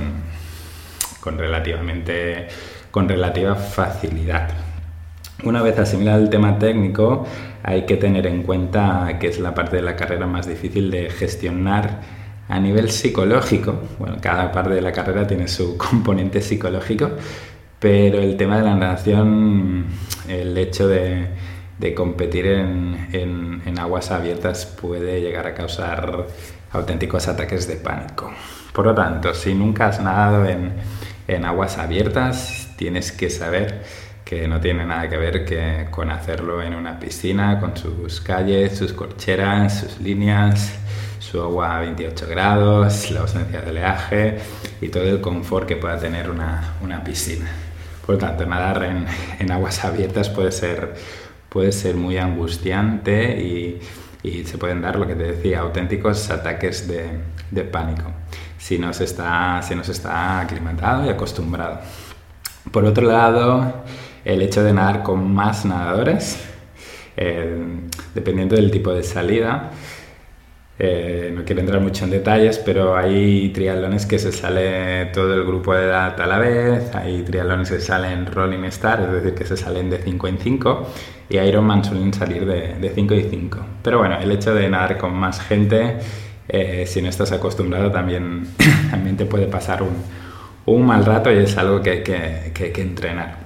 con, 1.20 1.38
relativamente, 1.38 2.48
con 2.90 3.08
relativa 3.08 3.54
facilidad. 3.54 4.50
Una 5.42 5.62
vez 5.62 5.78
asimilado 5.78 6.22
el 6.22 6.28
tema 6.28 6.58
técnico, 6.58 7.26
hay 7.62 7.86
que 7.86 7.96
tener 7.96 8.26
en 8.26 8.42
cuenta 8.42 9.16
que 9.18 9.28
es 9.28 9.38
la 9.38 9.54
parte 9.54 9.76
de 9.76 9.82
la 9.82 9.96
carrera 9.96 10.26
más 10.26 10.46
difícil 10.46 10.90
de 10.90 11.08
gestionar 11.08 12.02
a 12.46 12.60
nivel 12.60 12.90
psicológico. 12.90 13.74
Bueno, 13.98 14.18
cada 14.20 14.52
parte 14.52 14.74
de 14.74 14.82
la 14.82 14.92
carrera 14.92 15.26
tiene 15.26 15.48
su 15.48 15.78
componente 15.78 16.42
psicológico, 16.42 17.12
pero 17.80 18.18
el 18.18 18.36
tema 18.36 18.58
de 18.58 18.64
la 18.64 18.74
natación, 18.74 19.86
el 20.28 20.58
hecho 20.58 20.88
de, 20.88 21.28
competir 21.94 22.46
en, 22.46 23.78
aguas 23.78 24.10
abiertas 24.10 24.66
puede 24.66 25.20
llegar 25.20 25.46
a 25.46 25.54
causar 25.54 26.26
auténticos 26.72 27.28
ataques 27.28 27.68
de 27.68 27.76
pánico. 27.76 28.32
Por 28.72 28.86
lo 28.86 28.94
tanto, 28.94 29.34
si 29.34 29.54
nunca 29.54 29.88
has 29.88 30.00
nadado 30.00 30.46
en 30.46 31.44
aguas 31.44 31.78
abiertas, 31.78 32.70
tienes 32.76 33.12
que 33.12 33.30
saber 33.30 33.82
que 34.26 34.48
no 34.48 34.60
tiene 34.60 34.84
nada 34.84 35.08
que 35.08 35.16
ver 35.16 35.44
que 35.44 35.86
con 35.88 36.10
hacerlo 36.10 36.60
en 36.60 36.74
una 36.74 36.98
piscina, 36.98 37.60
con 37.60 37.76
sus 37.76 38.20
calles, 38.20 38.76
sus 38.76 38.92
corcheras, 38.92 39.78
sus 39.78 40.00
líneas, 40.00 40.72
su 41.20 41.40
agua 41.40 41.76
a 41.76 41.80
28 41.82 42.26
grados, 42.28 43.08
la 43.12 43.20
ausencia 43.20 43.60
de 43.60 43.70
oleaje 43.70 44.38
y 44.80 44.88
todo 44.88 45.04
el 45.04 45.20
confort 45.20 45.68
que 45.68 45.76
pueda 45.76 45.96
tener 45.96 46.28
una, 46.28 46.74
una 46.82 47.04
piscina. 47.04 47.46
Por 48.04 48.16
lo 48.16 48.18
tanto, 48.18 48.44
nadar 48.46 48.82
en, 48.82 49.06
en, 49.38 49.52
aguas 49.52 49.84
abiertas 49.84 50.28
puede 50.28 50.50
ser, 50.50 50.94
puede 51.56 51.72
ser 51.72 51.96
muy 51.96 52.18
angustiante 52.18 53.42
y, 53.42 53.80
y, 54.22 54.44
se 54.44 54.58
pueden 54.58 54.82
dar, 54.82 54.96
lo 54.96 55.06
que 55.06 55.14
te 55.14 55.22
decía, 55.22 55.60
auténticos 55.60 56.28
ataques 56.30 56.86
de, 56.86 57.08
de 57.50 57.62
pánico 57.64 58.12
si 58.58 58.78
no, 58.78 58.90
está, 58.90 59.62
si 59.62 59.72
está 59.72 60.40
aclimatado 60.40 61.06
y 61.06 61.08
acostumbrado. 61.08 61.80
Por 62.70 62.84
otro 62.84 63.06
lado, 63.06 63.84
el 64.22 64.42
hecho 64.42 64.62
de 64.62 64.74
nadar 64.74 65.02
con 65.02 65.32
más 65.32 65.64
nadadores, 65.64 66.44
eh, 67.16 67.56
dependiendo 68.14 68.54
del 68.54 68.70
tipo 68.70 68.92
de 68.92 69.02
salida. 69.02 69.70
Eh, 70.78 71.32
no 71.34 71.44
quiero 71.44 71.62
entrar 71.62 71.80
mucho 71.80 72.04
en 72.04 72.10
detalles, 72.10 72.58
pero 72.58 72.96
hay 72.96 73.48
triatlones 73.50 74.04
que 74.04 74.18
se 74.18 74.30
sale 74.30 75.06
todo 75.06 75.34
el 75.34 75.44
grupo 75.44 75.74
de 75.74 75.86
edad 75.86 76.20
a 76.20 76.26
la 76.26 76.38
vez, 76.38 76.94
hay 76.94 77.22
triatlones 77.22 77.70
que 77.70 77.80
salen 77.80 78.26
Rolling 78.26 78.64
Star, 78.64 79.00
es 79.00 79.12
decir, 79.12 79.34
que 79.34 79.46
se 79.46 79.56
salen 79.56 79.88
de 79.88 79.98
5 79.98 80.28
en 80.28 80.38
5, 80.38 80.86
y 81.30 81.38
Ironman 81.38 81.82
suelen 81.82 82.12
salir 82.12 82.44
de 82.44 82.92
5 82.94 83.14
y 83.14 83.22
5. 83.22 83.58
Pero 83.82 83.98
bueno, 83.98 84.18
el 84.18 84.30
hecho 84.30 84.54
de 84.54 84.68
nadar 84.68 84.98
con 84.98 85.14
más 85.14 85.40
gente, 85.40 85.96
eh, 86.48 86.84
si 86.86 87.02
no 87.02 87.08
estás 87.08 87.32
acostumbrado, 87.32 87.90
también, 87.90 88.46
también 88.90 89.16
te 89.16 89.26
puede 89.26 89.46
pasar 89.46 89.82
un, 89.82 90.86
mal 90.86 91.04
rato 91.04 91.32
y 91.32 91.36
es 91.38 91.56
algo 91.58 91.80
que 91.82 91.90
hay 91.90 92.02
que, 92.02 92.52
que, 92.52 92.82
entrenar. 92.82 93.36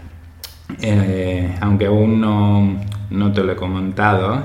Eh, 0.80 1.54
aunque 1.60 1.86
aún 1.86 2.20
no, 2.20 3.32
te 3.32 3.42
lo 3.42 3.52
he 3.52 3.56
comentado, 3.56 4.42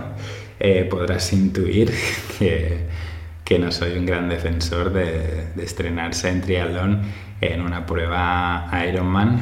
eh, 0.60 0.88
podrás 0.90 1.32
intuir 1.34 1.94
que, 2.40 3.60
no 3.60 3.72
soy 3.72 3.98
un 3.98 4.06
gran 4.06 4.30
defensor 4.30 4.92
de, 4.92 5.48
estrenarse 5.62 6.30
en 6.30 6.42
triatlón 6.42 7.02
en 7.42 7.62
una 7.62 7.86
prueba 7.86 8.70
Ironman, 8.88 9.40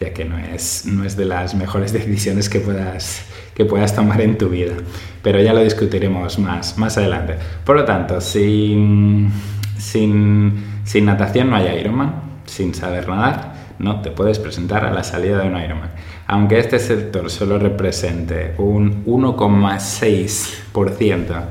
ya 0.00 0.12
que 0.12 0.24
no 0.24 0.38
es, 0.38 0.86
no 0.86 1.04
es 1.04 1.16
de 1.16 1.24
las 1.24 1.54
mejores 1.54 1.92
decisiones 1.94 2.48
que 2.48 2.60
puedas, 2.60 3.24
que 3.54 3.64
puedas 3.64 3.94
tomar 3.94 4.20
en 4.20 4.36
tu 4.38 4.48
vida. 4.48 4.74
Pero 5.22 5.40
ya 5.40 5.52
lo 5.52 5.62
discutiremos 5.62 6.38
más, 6.38 6.78
más 6.78 6.98
adelante. 6.98 7.34
Por 7.64 7.76
lo 7.76 7.84
tanto, 7.84 8.20
sin, 8.20 9.30
sin, 9.78 10.82
sin 10.84 11.04
natación 11.04 11.50
no 11.50 11.56
hay 11.56 11.78
Ironman, 11.78 12.14
sin 12.46 12.74
saber 12.74 13.08
nadar 13.08 13.65
no 13.78 14.00
te 14.00 14.10
puedes 14.10 14.38
presentar 14.38 14.84
a 14.84 14.92
la 14.92 15.04
salida 15.04 15.38
de 15.38 15.48
un 15.48 15.56
Ironman. 15.56 15.90
Aunque 16.26 16.58
este 16.58 16.78
sector 16.78 17.30
solo 17.30 17.58
represente 17.58 18.54
un 18.58 19.02
1,6% 19.04 21.44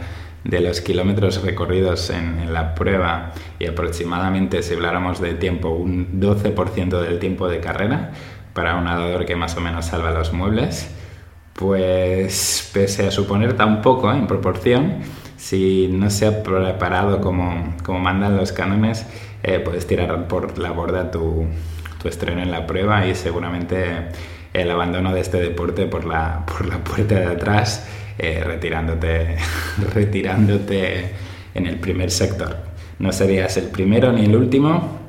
de 0.44 0.60
los 0.60 0.82
kilómetros 0.82 1.42
recorridos 1.44 2.12
en, 2.12 2.54
la 2.54 2.76
prueba 2.76 3.32
y 3.60 3.66
aproximadamente, 3.66 4.62
si 4.62 4.76
habláramos 4.76 5.20
de 5.20 5.34
tiempo, 5.34 5.70
un 5.70 6.22
12% 6.22 7.02
del 7.02 7.18
tiempo 7.20 7.50
de 7.50 7.60
carrera 7.60 8.12
para 8.54 8.76
un 8.76 8.84
nadador 8.86 9.26
que 9.26 9.36
más 9.36 9.58
o 9.58 9.62
menos 9.62 9.86
salva 9.86 10.12
los 10.12 10.32
muebles, 10.34 10.92
pues 11.54 12.70
pese 12.74 13.08
a 13.08 13.12
suponer 13.12 13.54
tan 13.54 13.82
poco 13.82 14.12
en 14.12 14.28
proporción, 14.28 15.00
si 15.38 15.88
no 15.92 16.10
se 16.10 16.26
ha 16.28 16.44
preparado 16.44 17.22
como, 17.22 17.76
como 17.84 18.00
mandan 18.00 18.38
los 18.38 18.52
cánones, 18.52 19.06
eh, 19.44 19.60
puedes 19.60 19.88
tirar 19.88 20.28
por 20.28 20.58
la 20.60 20.72
borda 20.72 21.12
tu, 21.12 21.48
estreno 22.08 22.42
en 22.42 22.52
la 22.52 22.66
prueba 22.66 23.06
y 23.08 23.16
seguramente 23.16 23.86
el 24.54 24.72
abandono 24.72 25.14
de 25.14 25.22
este 25.22 25.38
deporte 25.38 25.86
por 25.86 26.06
la, 26.06 26.46
por 26.48 26.66
la 26.68 26.78
puerta 26.84 27.16
de 27.16 27.26
atrás, 27.26 27.88
eh, 28.18 28.42
retirándote, 28.44 29.38
retirándote 29.94 31.12
en 31.54 31.68
el 31.68 31.80
primer 31.80 32.12
sector. 32.12 32.58
No 33.00 33.12
serías 33.12 33.58
el 33.58 33.66
primero 33.66 34.12
ni 34.12 34.26
el 34.26 34.36
último 34.36 35.00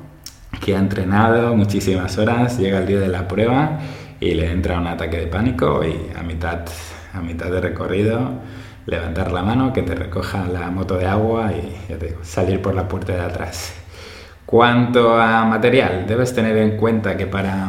que 0.65 0.75
ha 0.75 0.79
entrenado 0.79 1.55
muchísimas 1.55 2.19
horas, 2.19 2.59
llega 2.59 2.79
el 2.79 2.87
día 2.87 3.00
de 3.00 3.09
la 3.09 3.29
prueba 3.29 3.79
y 4.19 4.35
le 4.35 4.50
entra 4.50 4.81
un 4.81 4.87
ataque 4.87 5.19
de 5.19 5.26
pánico 5.26 5.85
y 5.85 6.17
a 6.19 6.23
mitad, 6.23 6.61
a 7.12 7.21
mitad 7.21 7.50
de 7.50 7.61
recorrido 7.61 8.33
levantar 8.87 9.33
la 9.33 9.43
mano, 9.43 9.73
que 9.73 9.83
te 9.83 9.95
recoja 9.95 10.47
la 10.47 10.71
moto 10.71 10.97
de 10.97 11.07
agua 11.07 11.53
y 11.53 11.76
salir 12.23 12.62
por 12.62 12.75
la 12.75 12.88
puerta 12.88 13.12
de 13.15 13.21
atrás. 13.21 13.75
Cuanto 14.47 15.21
a 15.21 15.45
material, 15.45 16.05
debes 16.07 16.33
tener 16.33 16.57
en 16.59 16.76
cuenta 16.76 17.17
que 17.17 17.26
para, 17.26 17.69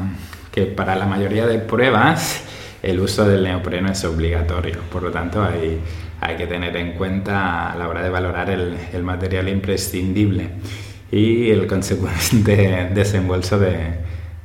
que 0.51 0.67
para 0.67 0.95
la 0.95 1.07
mayoría 1.07 1.47
de 1.47 1.57
pruebas 1.57 2.43
el 2.83 2.99
uso 2.99 3.27
del 3.27 3.43
neopreno 3.43 3.91
es 3.91 4.05
obligatorio, 4.05 4.81
por 4.91 5.01
lo 5.01 5.09
tanto 5.09 5.43
hay, 5.43 5.81
hay 6.21 6.35
que 6.35 6.45
tener 6.45 6.77
en 6.77 6.91
cuenta 6.93 7.71
a 7.71 7.75
la 7.75 7.89
hora 7.89 8.03
de 8.03 8.11
valorar 8.11 8.51
el, 8.51 8.77
el 8.93 9.03
material 9.03 9.49
imprescindible 9.49 10.51
y 11.11 11.49
el 11.49 11.65
consecuente 11.65 12.91
desembolso 12.93 13.57
de, 13.57 13.95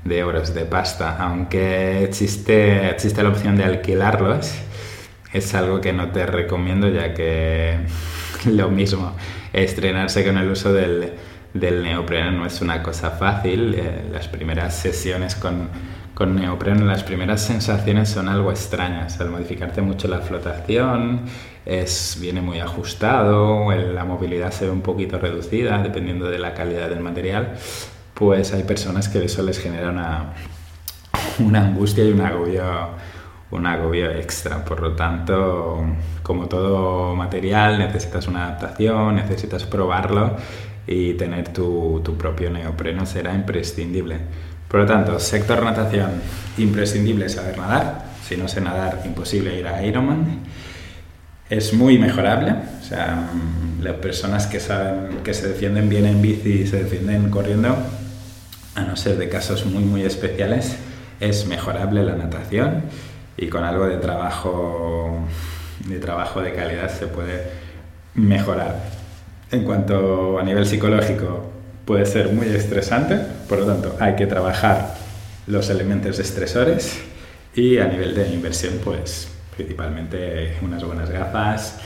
de 0.03 0.19
euros 0.19 0.55
de 0.55 0.65
pasta. 0.65 1.19
Aunque 1.19 2.03
existe, 2.03 2.89
existe 2.89 3.23
la 3.23 3.29
opción 3.29 3.57
de 3.57 3.65
alquilarlos, 3.65 4.55
es 5.35 5.55
algo 5.55 5.83
que 5.83 5.93
no 5.93 6.11
te 6.13 6.25
recomiendo 6.25 6.89
ya 6.89 7.13
que 7.13 7.77
lo 8.47 8.71
mismo, 8.71 9.15
estrenarse 9.53 10.25
con 10.25 10.39
el 10.39 10.51
uso 10.51 10.73
del, 10.73 11.13
del 11.55 11.83
neopreno 11.83 12.31
no 12.33 12.47
es 12.47 12.61
una 12.61 12.83
cosa 12.83 13.11
fácil. 13.11 13.75
Eh, 13.75 14.05
las 14.11 14.29
primeras 14.29 14.75
sesiones 14.75 15.35
con, 15.35 15.69
con 16.15 16.35
neopreno, 16.37 16.85
las 16.85 17.05
primeras 17.05 17.43
sensaciones 17.43 18.09
son 18.09 18.29
algo 18.29 18.51
extrañas. 18.51 19.21
Al 19.21 19.31
modificarte 19.31 19.83
mucho 19.83 20.09
la 20.09 20.21
flotación, 20.21 21.23
es, 21.65 22.19
viene 22.21 22.41
muy 22.41 22.59
ajustado, 22.61 23.71
la 23.73 24.05
movilidad 24.05 24.51
se 24.51 24.67
ve 24.67 24.71
un 24.71 24.83
poquito 24.83 25.19
reducida 25.19 25.83
dependiendo 25.83 26.29
de 26.29 26.39
la 26.39 26.55
calidad 26.55 26.89
del 26.89 27.01
material, 27.01 27.55
pues 28.15 28.53
hay 28.53 28.65
personas 28.65 29.09
que 29.09 29.25
eso 29.25 29.43
les 29.43 29.59
genera 29.59 29.91
una, 29.91 30.33
una 31.39 31.61
angustia 31.61 32.05
y 32.05 32.13
un 32.13 32.21
agobio, 32.21 32.65
un 33.51 33.67
agobio 33.67 34.11
extra. 34.11 34.65
Por 34.65 34.81
lo 34.81 34.93
tanto, 34.95 35.85
como 36.23 36.47
todo 36.47 37.15
material, 37.15 37.79
necesitas 37.79 38.27
una 38.27 38.47
adaptación, 38.47 39.17
necesitas 39.17 39.65
probarlo 39.65 40.37
y 40.87 41.15
tener 41.15 41.53
tu, 41.53 42.01
tu 42.05 42.17
propio 42.17 42.51
neopreno 42.51 43.07
será 43.07 43.35
imprescindible. 43.35 44.19
Por 44.69 44.81
lo 44.81 44.87
tanto, 44.87 45.19
sector 45.21 45.63
natación, 45.63 46.11
imprescindible 46.59 47.29
saber 47.29 47.59
nadar. 47.59 48.07
Si 48.27 48.37
no 48.37 48.49
sé 48.49 48.61
nadar, 48.61 49.03
imposible 49.05 49.59
ir 49.59 49.67
a 49.67 49.85
Ironman. 49.85 50.41
Es 51.51 51.75
muy 51.75 51.99
mejorable. 51.99 52.55
O 52.81 52.83
sea, 52.83 53.29
las 53.81 53.97
personas 53.97 54.47
que 54.47 54.61
saben 54.61 55.19
que 55.23 55.35
se 55.35 55.49
defienden 55.49 55.89
bien 55.89 56.07
en 56.07 56.23
bici 56.23 56.63
y 56.63 56.67
se 56.67 56.85
defienden 56.85 57.29
corriendo, 57.31 57.77
a 58.75 58.81
no 58.83 58.97
ser 58.97 59.19
de 59.19 59.29
casos 59.29 59.67
muy, 59.67 59.85
muy 59.85 60.05
especiales, 60.05 60.77
es 61.21 61.47
mejorable 61.47 62.03
la 62.03 62.17
natación 62.17 62.83
y 63.37 63.49
con 63.49 63.65
algo 63.65 63.87
de 63.87 63.99
trabajo 63.99 65.19
de 65.87 65.99
trabajo 65.99 66.41
de 66.41 66.55
calidad 66.55 66.89
se 66.91 67.07
puede 67.07 67.43
mejorar. 68.15 69.02
En 69.53 69.65
cuanto 69.65 70.39
a 70.39 70.43
nivel 70.43 70.65
psicológico, 70.65 71.45
puede 71.85 72.07
ser 72.07 72.33
muy 72.33 72.47
estresante, 72.47 73.19
por 73.51 73.59
lo 73.59 73.67
tanto 73.67 73.95
hay 74.01 74.17
que 74.17 74.27
trabajar 74.27 74.95
los 75.47 75.69
elementos 75.69 76.19
estresores 76.19 76.99
y 77.55 77.77
a 77.77 77.87
nivel 77.87 78.15
de 78.15 78.31
inversión, 78.33 78.81
pues 78.83 79.29
principalmente 79.55 80.57
unas 80.63 80.83
buenas 80.83 81.11
gafas, 81.11 81.81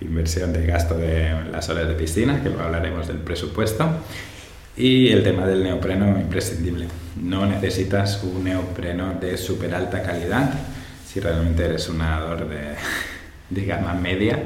inversión 0.00 0.52
de 0.52 0.66
gasto 0.66 0.98
de 0.98 1.30
las 1.52 1.68
horas 1.68 1.86
de 1.86 1.94
piscina, 1.94 2.42
que 2.42 2.48
luego 2.48 2.64
hablaremos 2.64 3.06
del 3.06 3.18
presupuesto, 3.18 3.88
y 4.76 5.10
el 5.10 5.22
tema 5.22 5.46
del 5.46 5.62
neopreno 5.62 6.18
imprescindible. 6.18 6.88
No 7.22 7.46
necesitas 7.46 8.24
un 8.24 8.42
neopreno 8.42 9.14
de 9.20 9.36
súper 9.36 9.72
alta 9.72 10.02
calidad 10.02 10.50
si 11.06 11.20
realmente 11.20 11.64
eres 11.64 11.88
un 11.88 11.98
nadador 11.98 12.48
de, 12.48 12.74
de 13.50 13.66
gama 13.66 13.94
media 13.94 14.42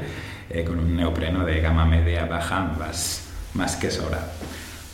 eh, 0.49 0.63
con 0.63 0.79
un 0.79 0.95
neopreno 0.95 1.45
de 1.45 1.61
gama 1.61 1.85
media 1.85 2.25
baja 2.25 2.61
más, 2.77 3.25
más 3.53 3.75
que 3.75 3.91
sobra. 3.91 4.19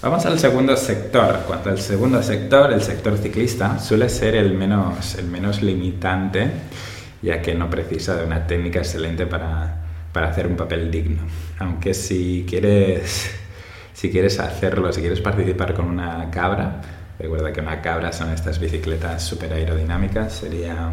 Vamos 0.01 0.25
al 0.25 0.37
segundo 0.37 0.75
sector. 0.77 1.39
Cuanto 1.47 1.69
al 1.69 1.79
segundo 1.79 2.21
sector, 2.21 2.71
el 2.71 2.81
sector 2.81 3.17
ciclista 3.17 3.79
suele 3.79 4.09
ser 4.09 4.35
el 4.35 4.53
menos, 4.53 5.15
el 5.15 5.25
menos 5.25 5.61
limitante, 5.61 6.51
ya 7.21 7.41
que 7.41 7.55
no 7.55 7.69
precisa 7.69 8.15
de 8.15 8.25
una 8.25 8.45
técnica 8.45 8.79
excelente 8.79 9.25
para, 9.25 9.77
para 10.11 10.29
hacer 10.29 10.45
un 10.45 10.55
papel 10.55 10.91
digno. 10.91 11.23
Aunque 11.57 11.93
si 11.93 12.45
quieres, 12.47 13.31
si 13.93 14.11
quieres 14.11 14.39
hacerlo, 14.39 14.93
si 14.93 15.01
quieres 15.01 15.21
participar 15.21 15.73
con 15.73 15.85
una 15.85 16.29
cabra, 16.29 16.81
recuerda 17.17 17.51
que 17.51 17.61
una 17.61 17.81
cabra 17.81 18.11
son 18.11 18.29
estas 18.31 18.59
bicicletas 18.59 19.23
súper 19.23 19.53
aerodinámicas, 19.53 20.33
sería, 20.33 20.91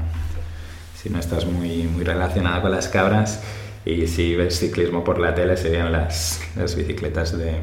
si 0.96 1.10
no 1.10 1.18
estás 1.18 1.44
muy, 1.44 1.82
muy 1.82 2.04
relacionada 2.04 2.62
con 2.62 2.70
las 2.70 2.88
cabras, 2.88 3.42
y 3.84 4.06
si 4.06 4.36
ves 4.36 4.58
ciclismo 4.58 5.02
por 5.02 5.18
la 5.18 5.34
tele 5.34 5.56
serían 5.56 5.90
las, 5.92 6.40
las 6.56 6.76
bicicletas 6.76 7.36
de, 7.36 7.54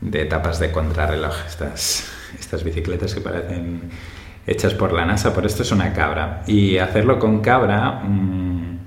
de 0.00 0.22
etapas 0.22 0.58
de 0.58 0.72
contrarreloj, 0.72 1.34
estas, 1.46 2.10
estas 2.38 2.64
bicicletas 2.64 3.14
que 3.14 3.20
parecen 3.20 3.90
hechas 4.46 4.74
por 4.74 4.92
la 4.92 5.04
NASA, 5.04 5.34
por 5.34 5.46
esto 5.46 5.62
es 5.62 5.72
una 5.72 5.92
cabra. 5.92 6.42
Y 6.46 6.78
hacerlo 6.78 7.18
con 7.18 7.40
cabra 7.40 8.00
mmm, 8.02 8.78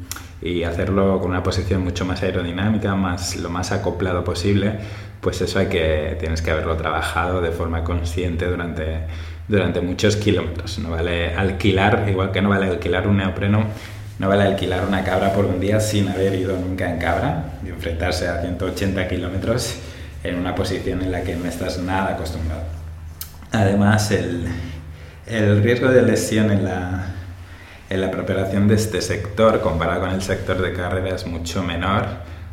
y 0.41 0.63
hacerlo 0.63 1.19
con 1.21 1.31
una 1.31 1.43
posición 1.43 1.83
mucho 1.83 2.03
más 2.03 2.21
aerodinámica, 2.21 2.95
más, 2.95 3.37
lo 3.37 3.49
más 3.49 3.71
acoplado 3.71 4.23
posible, 4.23 4.73
pues 5.21 5.39
eso 5.39 5.59
hay 5.59 5.67
que, 5.67 6.17
tienes 6.19 6.41
que 6.41 6.51
haberlo 6.51 6.75
trabajado 6.75 7.39
de 7.39 7.51
forma 7.51 7.83
consciente 7.85 8.45
durante, 8.47 9.07
durante 9.47 9.79
muchos 9.79 10.17
kilómetros. 10.17 10.79
No 10.79 10.89
vale 10.89 11.33
alquilar, 11.33 12.05
igual 12.09 12.31
que 12.31 12.41
no 12.41 12.49
vale 12.49 12.67
alquilar 12.67 13.07
un 13.07 13.17
neopreno, 13.17 13.67
no 14.19 14.29
vale 14.29 14.43
alquilar 14.43 14.85
una 14.85 15.03
cabra 15.03 15.33
por 15.33 15.45
un 15.45 15.59
día 15.59 15.79
sin 15.79 16.07
haber 16.07 16.35
ido 16.35 16.57
nunca 16.57 16.89
en 16.89 16.99
cabra 16.99 17.53
y 17.65 17.69
enfrentarse 17.69 18.27
a 18.27 18.41
180 18.41 19.07
kilómetros 19.07 19.75
en 20.23 20.35
una 20.35 20.55
posición 20.55 21.01
en 21.01 21.11
la 21.11 21.23
que 21.23 21.35
no 21.35 21.45
estás 21.45 21.79
nada 21.79 22.13
acostumbrado. 22.13 22.63
Además, 23.51 24.11
el, 24.11 24.45
el 25.27 25.63
riesgo 25.63 25.89
de 25.89 26.01
lesión 26.01 26.51
en 26.51 26.63
la, 26.65 27.05
en 27.89 28.01
la 28.01 28.11
preparación 28.11 28.67
de 28.67 28.75
este 28.75 29.01
sector 29.01 29.61
comparado 29.61 30.01
con 30.01 30.11
el 30.11 30.21
sector 30.21 30.61
de 30.61 30.73
carrera 30.73 31.15
es 31.15 31.25
mucho 31.25 31.63
menor 31.63 32.05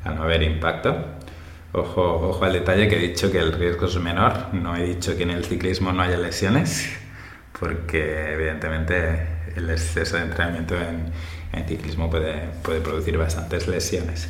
al 0.05 0.16
no 0.16 0.23
haber 0.23 0.42
impacto. 0.42 0.96
Ojo, 1.73 2.29
ojo 2.29 2.44
al 2.44 2.53
detalle 2.53 2.88
que 2.88 2.96
he 2.96 3.09
dicho 3.09 3.31
que 3.31 3.38
el 3.38 3.53
riesgo 3.53 3.87
es 3.87 3.96
menor, 3.96 4.53
no 4.53 4.75
he 4.75 4.83
dicho 4.83 5.16
que 5.16 5.23
en 5.23 5.31
el 5.31 5.44
ciclismo 5.44 5.92
no 5.92 6.03
haya 6.03 6.16
lesiones, 6.16 6.90
porque 7.59 8.33
evidentemente 8.33 9.27
el 9.55 9.70
exceso 9.70 10.16
de 10.16 10.23
entrenamiento 10.25 10.75
en, 10.75 11.12
en 11.52 11.66
ciclismo 11.66 12.10
puede, 12.10 12.48
puede 12.62 12.80
producir 12.80 13.16
bastantes 13.18 13.66
lesiones. 13.68 14.28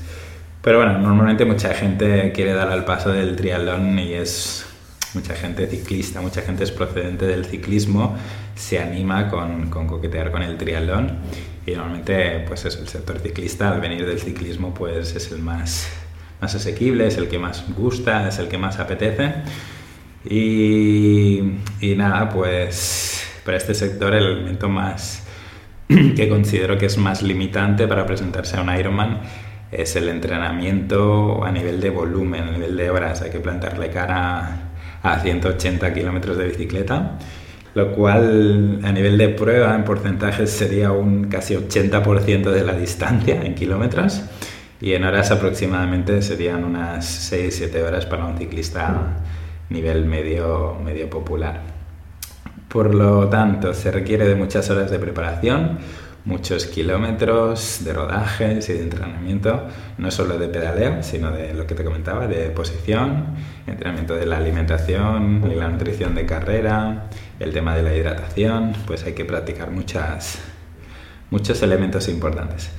Pero 0.62 0.78
bueno, 0.78 0.98
normalmente 0.98 1.44
mucha 1.44 1.72
gente 1.74 2.32
quiere 2.32 2.52
dar 2.52 2.68
al 2.68 2.84
paso 2.84 3.10
del 3.10 3.36
triatlón 3.36 3.98
y 3.98 4.12
es 4.12 4.66
mucha 5.14 5.34
gente 5.34 5.66
ciclista, 5.66 6.20
mucha 6.20 6.42
gente 6.42 6.64
es 6.64 6.70
procedente 6.70 7.26
del 7.26 7.44
ciclismo, 7.46 8.16
se 8.54 8.78
anima 8.78 9.28
con, 9.28 9.70
con 9.70 9.86
coquetear 9.86 10.30
con 10.30 10.42
el 10.42 10.56
triatlón 10.56 11.18
y 11.66 11.72
normalmente 11.72 12.44
pues 12.46 12.64
es 12.64 12.76
el 12.76 12.88
sector 12.88 13.18
ciclista 13.18 13.72
al 13.72 13.80
venir 13.80 14.06
del 14.06 14.20
ciclismo 14.20 14.72
pues 14.74 15.16
es 15.16 15.32
el 15.32 15.40
más, 15.40 15.88
más 16.40 16.54
asequible, 16.54 17.06
es 17.06 17.16
el 17.16 17.28
que 17.28 17.38
más 17.38 17.64
gusta, 17.74 18.28
es 18.28 18.38
el 18.38 18.48
que 18.48 18.58
más 18.58 18.78
apetece 18.78 19.32
y, 20.24 21.40
y 21.80 21.94
nada 21.96 22.28
pues 22.28 23.24
para 23.44 23.56
este 23.56 23.74
sector 23.74 24.14
el 24.14 24.24
elemento 24.24 24.68
más 24.68 25.26
que 26.16 26.28
considero 26.28 26.78
que 26.78 26.86
es 26.86 26.98
más 26.98 27.22
limitante 27.22 27.88
para 27.88 28.06
presentarse 28.06 28.56
a 28.56 28.62
un 28.62 28.72
Ironman 28.72 29.20
es 29.72 29.96
el 29.96 30.08
entrenamiento 30.08 31.44
a 31.44 31.50
nivel 31.50 31.80
de 31.80 31.90
volumen, 31.90 32.42
a 32.44 32.50
nivel 32.52 32.76
de 32.76 32.90
horas. 32.90 33.22
Hay 33.22 33.30
que 33.30 33.40
plantarle 33.40 33.90
cara 33.90 34.70
a 35.02 35.18
180 35.18 35.92
kilómetros 35.92 36.36
de 36.36 36.46
bicicleta, 36.46 37.18
lo 37.74 37.92
cual 37.92 38.80
a 38.84 38.92
nivel 38.92 39.18
de 39.18 39.30
prueba 39.30 39.74
en 39.74 39.84
porcentajes 39.84 40.50
sería 40.50 40.92
un 40.92 41.24
casi 41.24 41.54
80% 41.54 42.50
de 42.50 42.64
la 42.64 42.74
distancia 42.74 43.42
en 43.42 43.54
kilómetros 43.54 44.22
y 44.80 44.92
en 44.92 45.04
horas 45.04 45.30
aproximadamente 45.30 46.22
serían 46.22 46.64
unas 46.64 47.32
6-7 47.32 47.82
horas 47.82 48.06
para 48.06 48.26
un 48.26 48.38
ciclista 48.38 49.16
nivel 49.68 50.04
medio, 50.04 50.76
medio 50.84 51.08
popular. 51.10 51.79
Por 52.70 52.94
lo 52.94 53.28
tanto, 53.28 53.74
se 53.74 53.90
requiere 53.90 54.28
de 54.28 54.36
muchas 54.36 54.70
horas 54.70 54.92
de 54.92 55.00
preparación, 55.00 55.78
muchos 56.24 56.66
kilómetros 56.66 57.80
de 57.82 57.92
rodajes 57.92 58.68
y 58.68 58.74
de 58.74 58.82
entrenamiento, 58.84 59.66
no 59.98 60.08
solo 60.12 60.38
de 60.38 60.46
pedaleo, 60.46 61.02
sino 61.02 61.32
de 61.32 61.52
lo 61.52 61.66
que 61.66 61.74
te 61.74 61.82
comentaba, 61.82 62.28
de 62.28 62.48
posición, 62.50 63.34
entrenamiento 63.66 64.14
de 64.14 64.24
la 64.24 64.36
alimentación, 64.36 65.50
y 65.50 65.56
la 65.56 65.66
nutrición 65.66 66.14
de 66.14 66.26
carrera, 66.26 67.08
el 67.40 67.52
tema 67.52 67.74
de 67.74 67.82
la 67.82 67.92
hidratación, 67.92 68.72
pues 68.86 69.02
hay 69.02 69.14
que 69.14 69.24
practicar 69.24 69.72
muchas, 69.72 70.38
muchos 71.30 71.60
elementos 71.62 72.08
importantes. 72.08 72.70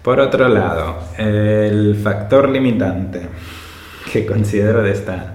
Por 0.00 0.20
otro 0.20 0.48
lado, 0.48 1.00
el 1.18 2.00
factor 2.02 2.48
limitante 2.48 3.28
que 4.10 4.24
considero 4.24 4.82
de, 4.82 4.92
esta, 4.92 5.34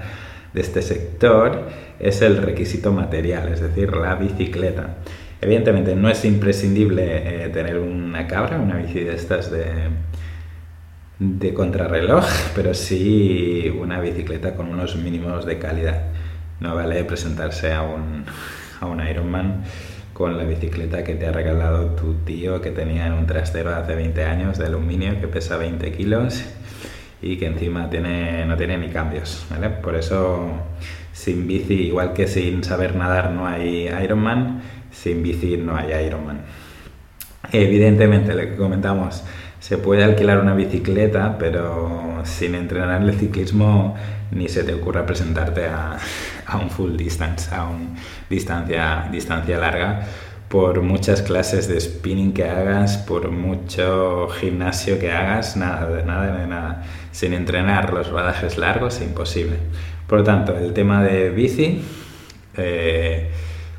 de 0.51 0.61
este 0.61 0.81
sector 0.81 1.67
es 1.99 2.21
el 2.21 2.37
requisito 2.37 2.93
material, 2.93 3.49
es 3.49 3.61
decir, 3.61 3.95
la 3.95 4.15
bicicleta. 4.15 4.97
Evidentemente 5.41 5.95
no 5.95 6.09
es 6.09 6.25
imprescindible 6.25 7.45
eh, 7.45 7.49
tener 7.49 7.77
una 7.79 8.27
cabra, 8.27 8.59
una 8.59 8.77
bici 8.77 9.01
de 9.01 9.15
estas 9.15 9.51
de, 9.51 9.65
de 11.19 11.53
contrarreloj, 11.53 12.25
pero 12.55 12.73
sí 12.73 13.73
una 13.79 13.99
bicicleta 13.99 14.55
con 14.55 14.69
unos 14.69 14.95
mínimos 14.95 15.45
de 15.45 15.59
calidad. 15.59 16.03
No 16.59 16.75
vale 16.75 17.03
presentarse 17.05 17.71
a 17.71 17.83
un, 17.83 18.25
a 18.81 18.85
un 18.85 19.05
Ironman 19.05 19.63
con 20.13 20.37
la 20.37 20.43
bicicleta 20.43 21.05
que 21.05 21.15
te 21.15 21.27
ha 21.27 21.31
regalado 21.31 21.95
tu 21.95 22.15
tío 22.25 22.59
que 22.59 22.71
tenía 22.71 23.07
en 23.07 23.13
un 23.13 23.25
trastero 23.25 23.73
hace 23.73 23.95
20 23.95 24.25
años 24.25 24.57
de 24.57 24.65
aluminio 24.65 25.19
que 25.21 25.29
pesa 25.29 25.55
20 25.55 25.93
kilos 25.93 26.43
y 27.21 27.37
que 27.37 27.45
encima 27.45 27.89
tiene, 27.89 28.45
no 28.45 28.57
tiene 28.57 28.77
ni 28.77 28.89
cambios, 28.89 29.45
¿vale? 29.49 29.69
Por 29.69 29.95
eso 29.95 30.51
sin 31.19 31.47
bici, 31.47 31.73
igual 31.73 32.13
que 32.13 32.27
sin 32.27 32.63
saber 32.63 32.95
nadar 32.95 33.31
no 33.31 33.45
hay 33.45 33.89
Ironman, 34.03 34.61
sin 34.89 35.21
bici 35.21 35.57
no 35.57 35.75
hay 35.75 35.91
Ironman. 36.05 36.41
Evidentemente, 37.51 38.33
lo 38.33 38.41
que 38.41 38.55
comentamos, 38.55 39.23
se 39.59 39.77
puede 39.77 40.05
alquilar 40.05 40.39
una 40.39 40.53
bicicleta, 40.53 41.37
pero 41.37 42.21
sin 42.23 42.55
entrenar 42.55 43.01
el 43.01 43.13
ciclismo 43.15 43.95
ni 44.31 44.47
se 44.47 44.63
te 44.63 44.73
ocurra 44.73 45.05
presentarte 45.05 45.65
a, 45.65 45.97
a 46.45 46.57
un 46.57 46.69
full 46.69 46.95
distance, 46.95 47.53
a 47.53 47.65
una 47.65 47.99
distancia, 48.29 49.09
distancia 49.11 49.57
larga, 49.57 50.07
por 50.47 50.81
muchas 50.81 51.21
clases 51.21 51.67
de 51.67 51.81
spinning 51.81 52.31
que 52.31 52.45
hagas, 52.45 52.97
por 52.97 53.29
mucho 53.29 54.29
gimnasio 54.39 54.99
que 54.99 55.11
hagas, 55.11 55.57
nada, 55.57 55.89
de 55.89 56.03
nada, 56.03 56.37
de 56.37 56.47
nada. 56.47 56.83
Sin 57.11 57.33
entrenar 57.33 57.91
los 57.93 58.09
rodajes 58.09 58.57
largos 58.57 58.95
es 58.95 59.01
imposible. 59.01 59.57
Por 60.09 60.19
lo 60.19 60.23
tanto, 60.23 60.57
el 60.57 60.73
tema 60.73 61.03
de 61.03 61.29
bici, 61.29 61.83
eh, 62.57 63.29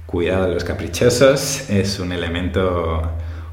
cuidado 0.06 0.46
de 0.46 0.54
los 0.54 0.62
caprichosos, 0.62 1.68
es 1.68 1.98
un 1.98 2.12
elemento, 2.12 3.02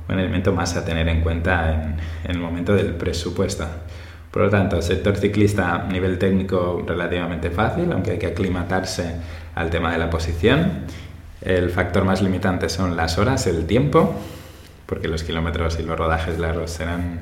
un 0.08 0.20
elemento 0.20 0.54
más 0.54 0.78
a 0.78 0.86
tener 0.86 1.08
en 1.08 1.22
cuenta 1.22 1.74
en, 1.74 1.96
en 2.24 2.32
el 2.36 2.38
momento 2.38 2.76
del 2.76 2.94
presupuesto. 2.94 3.66
Por 4.30 4.44
lo 4.44 4.50
tanto, 4.52 4.80
sector 4.84 5.18
ciclista 5.18 5.88
nivel 5.90 6.20
técnico 6.20 6.84
relativamente 6.86 7.50
fácil, 7.50 7.92
aunque 7.92 8.12
hay 8.12 8.20
que 8.20 8.28
aclimatarse 8.28 9.16
al 9.56 9.72
tema 9.72 9.92
de 9.92 9.98
la 9.98 10.12
posición. 10.12 10.86
El 11.42 11.72
factor 11.72 12.06
más 12.06 12.22
limitante 12.22 12.70
son 12.70 12.96
las 12.96 13.18
horas, 13.18 13.48
el 13.48 13.66
tiempo, 13.66 14.14
porque 14.86 15.08
los 15.08 15.24
kilómetros 15.24 15.80
y 15.80 15.84
los 15.84 15.98
rodajes 15.98 16.38
largos 16.38 16.70
serán, 16.70 17.22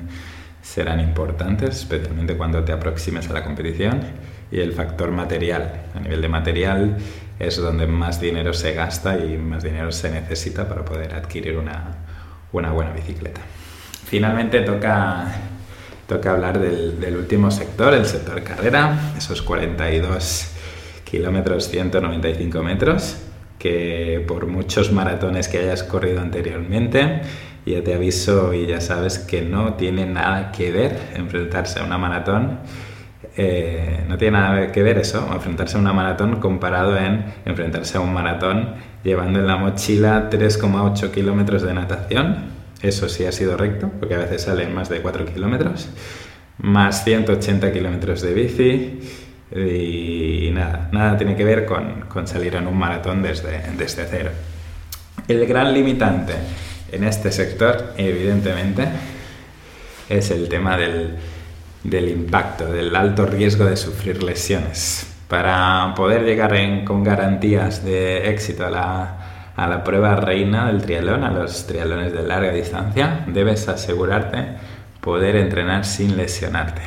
serán 0.60 1.00
importantes, 1.00 1.76
especialmente 1.76 2.36
cuando 2.36 2.62
te 2.62 2.72
aproximes 2.72 3.30
a 3.30 3.32
la 3.32 3.42
competición. 3.42 4.02
Y 4.50 4.60
el 4.60 4.72
factor 4.72 5.10
material. 5.10 5.82
A 5.94 6.00
nivel 6.00 6.22
de 6.22 6.28
material 6.28 6.96
es 7.38 7.56
donde 7.56 7.86
más 7.86 8.20
dinero 8.20 8.52
se 8.52 8.72
gasta 8.72 9.18
y 9.18 9.36
más 9.36 9.62
dinero 9.62 9.92
se 9.92 10.10
necesita 10.10 10.68
para 10.68 10.84
poder 10.84 11.14
adquirir 11.14 11.56
una, 11.58 11.96
una 12.52 12.72
buena 12.72 12.92
bicicleta. 12.92 13.40
Finalmente 14.06 14.60
toca 14.60 15.32
toca 16.06 16.32
hablar 16.32 16.58
del, 16.60 17.16
último 17.16 17.50
sector, 17.50 17.94
el 17.94 18.06
sector 18.06 18.42
carrera, 18.42 19.12
esos 19.16 19.42
42 19.42 20.52
kilómetros 21.04 21.68
195 21.68 22.62
metros, 22.62 23.16
que 23.58 24.24
por 24.26 24.46
muchos 24.46 24.92
maratones 24.92 25.48
que 25.48 25.58
hayas 25.58 25.82
corrido 25.82 26.20
anteriormente, 26.20 27.22
ya 27.64 27.82
te 27.82 27.94
aviso 27.94 28.54
y 28.54 28.66
ya 28.66 28.80
sabes 28.80 29.18
que 29.18 29.42
no 29.42 29.74
tiene 29.74 30.06
nada 30.06 30.52
que 30.52 30.70
ver 30.70 30.96
enfrentarse 31.14 31.80
a 31.80 31.84
una 31.84 31.98
maratón. 31.98 32.60
Eh, 33.36 34.04
no 34.08 34.18
tiene 34.18 34.38
nada 34.38 34.72
que 34.72 34.82
ver 34.82 34.98
eso, 34.98 35.28
enfrentarse 35.32 35.76
a 35.76 35.80
una 35.80 35.92
maratón 35.92 36.36
comparado 36.40 36.96
en 36.96 37.24
enfrentarse 37.44 37.98
a 37.98 38.00
un 38.00 38.12
maratón 38.12 38.74
llevando 39.02 39.40
en 39.40 39.46
la 39.46 39.56
mochila 39.56 40.30
3,8 40.30 41.10
kilómetros 41.10 41.62
de 41.62 41.74
natación 41.74 42.56
eso 42.82 43.08
sí 43.08 43.24
ha 43.24 43.32
sido 43.32 43.56
recto, 43.56 43.90
porque 43.98 44.14
a 44.14 44.18
veces 44.18 44.42
salen 44.42 44.74
más 44.74 44.88
de 44.88 45.00
4 45.00 45.24
kilómetros, 45.26 45.88
más 46.58 47.04
180 47.04 47.72
kilómetros 47.72 48.20
de 48.22 48.34
bici 48.34 49.00
y 49.54 50.50
nada, 50.52 50.88
nada 50.92 51.16
tiene 51.16 51.36
que 51.36 51.44
ver 51.44 51.64
con, 51.64 52.02
con 52.02 52.26
salir 52.26 52.54
en 52.56 52.66
un 52.66 52.76
maratón 52.76 53.22
desde, 53.22 53.62
desde 53.78 54.06
cero. 54.06 54.30
El 55.26 55.46
gran 55.46 55.72
limitante 55.72 56.34
en 56.92 57.04
este 57.04 57.32
sector, 57.32 57.94
evidentemente, 57.96 58.86
es 60.08 60.30
el 60.30 60.48
tema 60.48 60.76
del, 60.76 61.16
del 61.88 62.08
impacto, 62.08 62.66
del 62.66 62.94
alto 62.94 63.26
riesgo 63.26 63.64
de 63.64 63.76
sufrir 63.76 64.22
lesiones. 64.22 65.12
Para 65.28 65.92
poder 65.96 66.24
llegar 66.24 66.54
con 66.84 67.02
garantías 67.02 67.84
de 67.84 68.30
éxito 68.30 68.66
a 68.66 68.70
la, 68.70 69.52
a 69.56 69.66
la 69.66 69.82
prueba 69.82 70.16
reina 70.16 70.66
del 70.66 70.82
triatlón, 70.82 71.24
a 71.24 71.30
los 71.30 71.66
triatlones 71.66 72.12
de 72.12 72.22
larga 72.22 72.52
distancia, 72.52 73.24
debes 73.26 73.68
asegurarte 73.68 74.56
poder 75.00 75.36
entrenar 75.36 75.84
sin 75.84 76.16
lesionarte, 76.16 76.82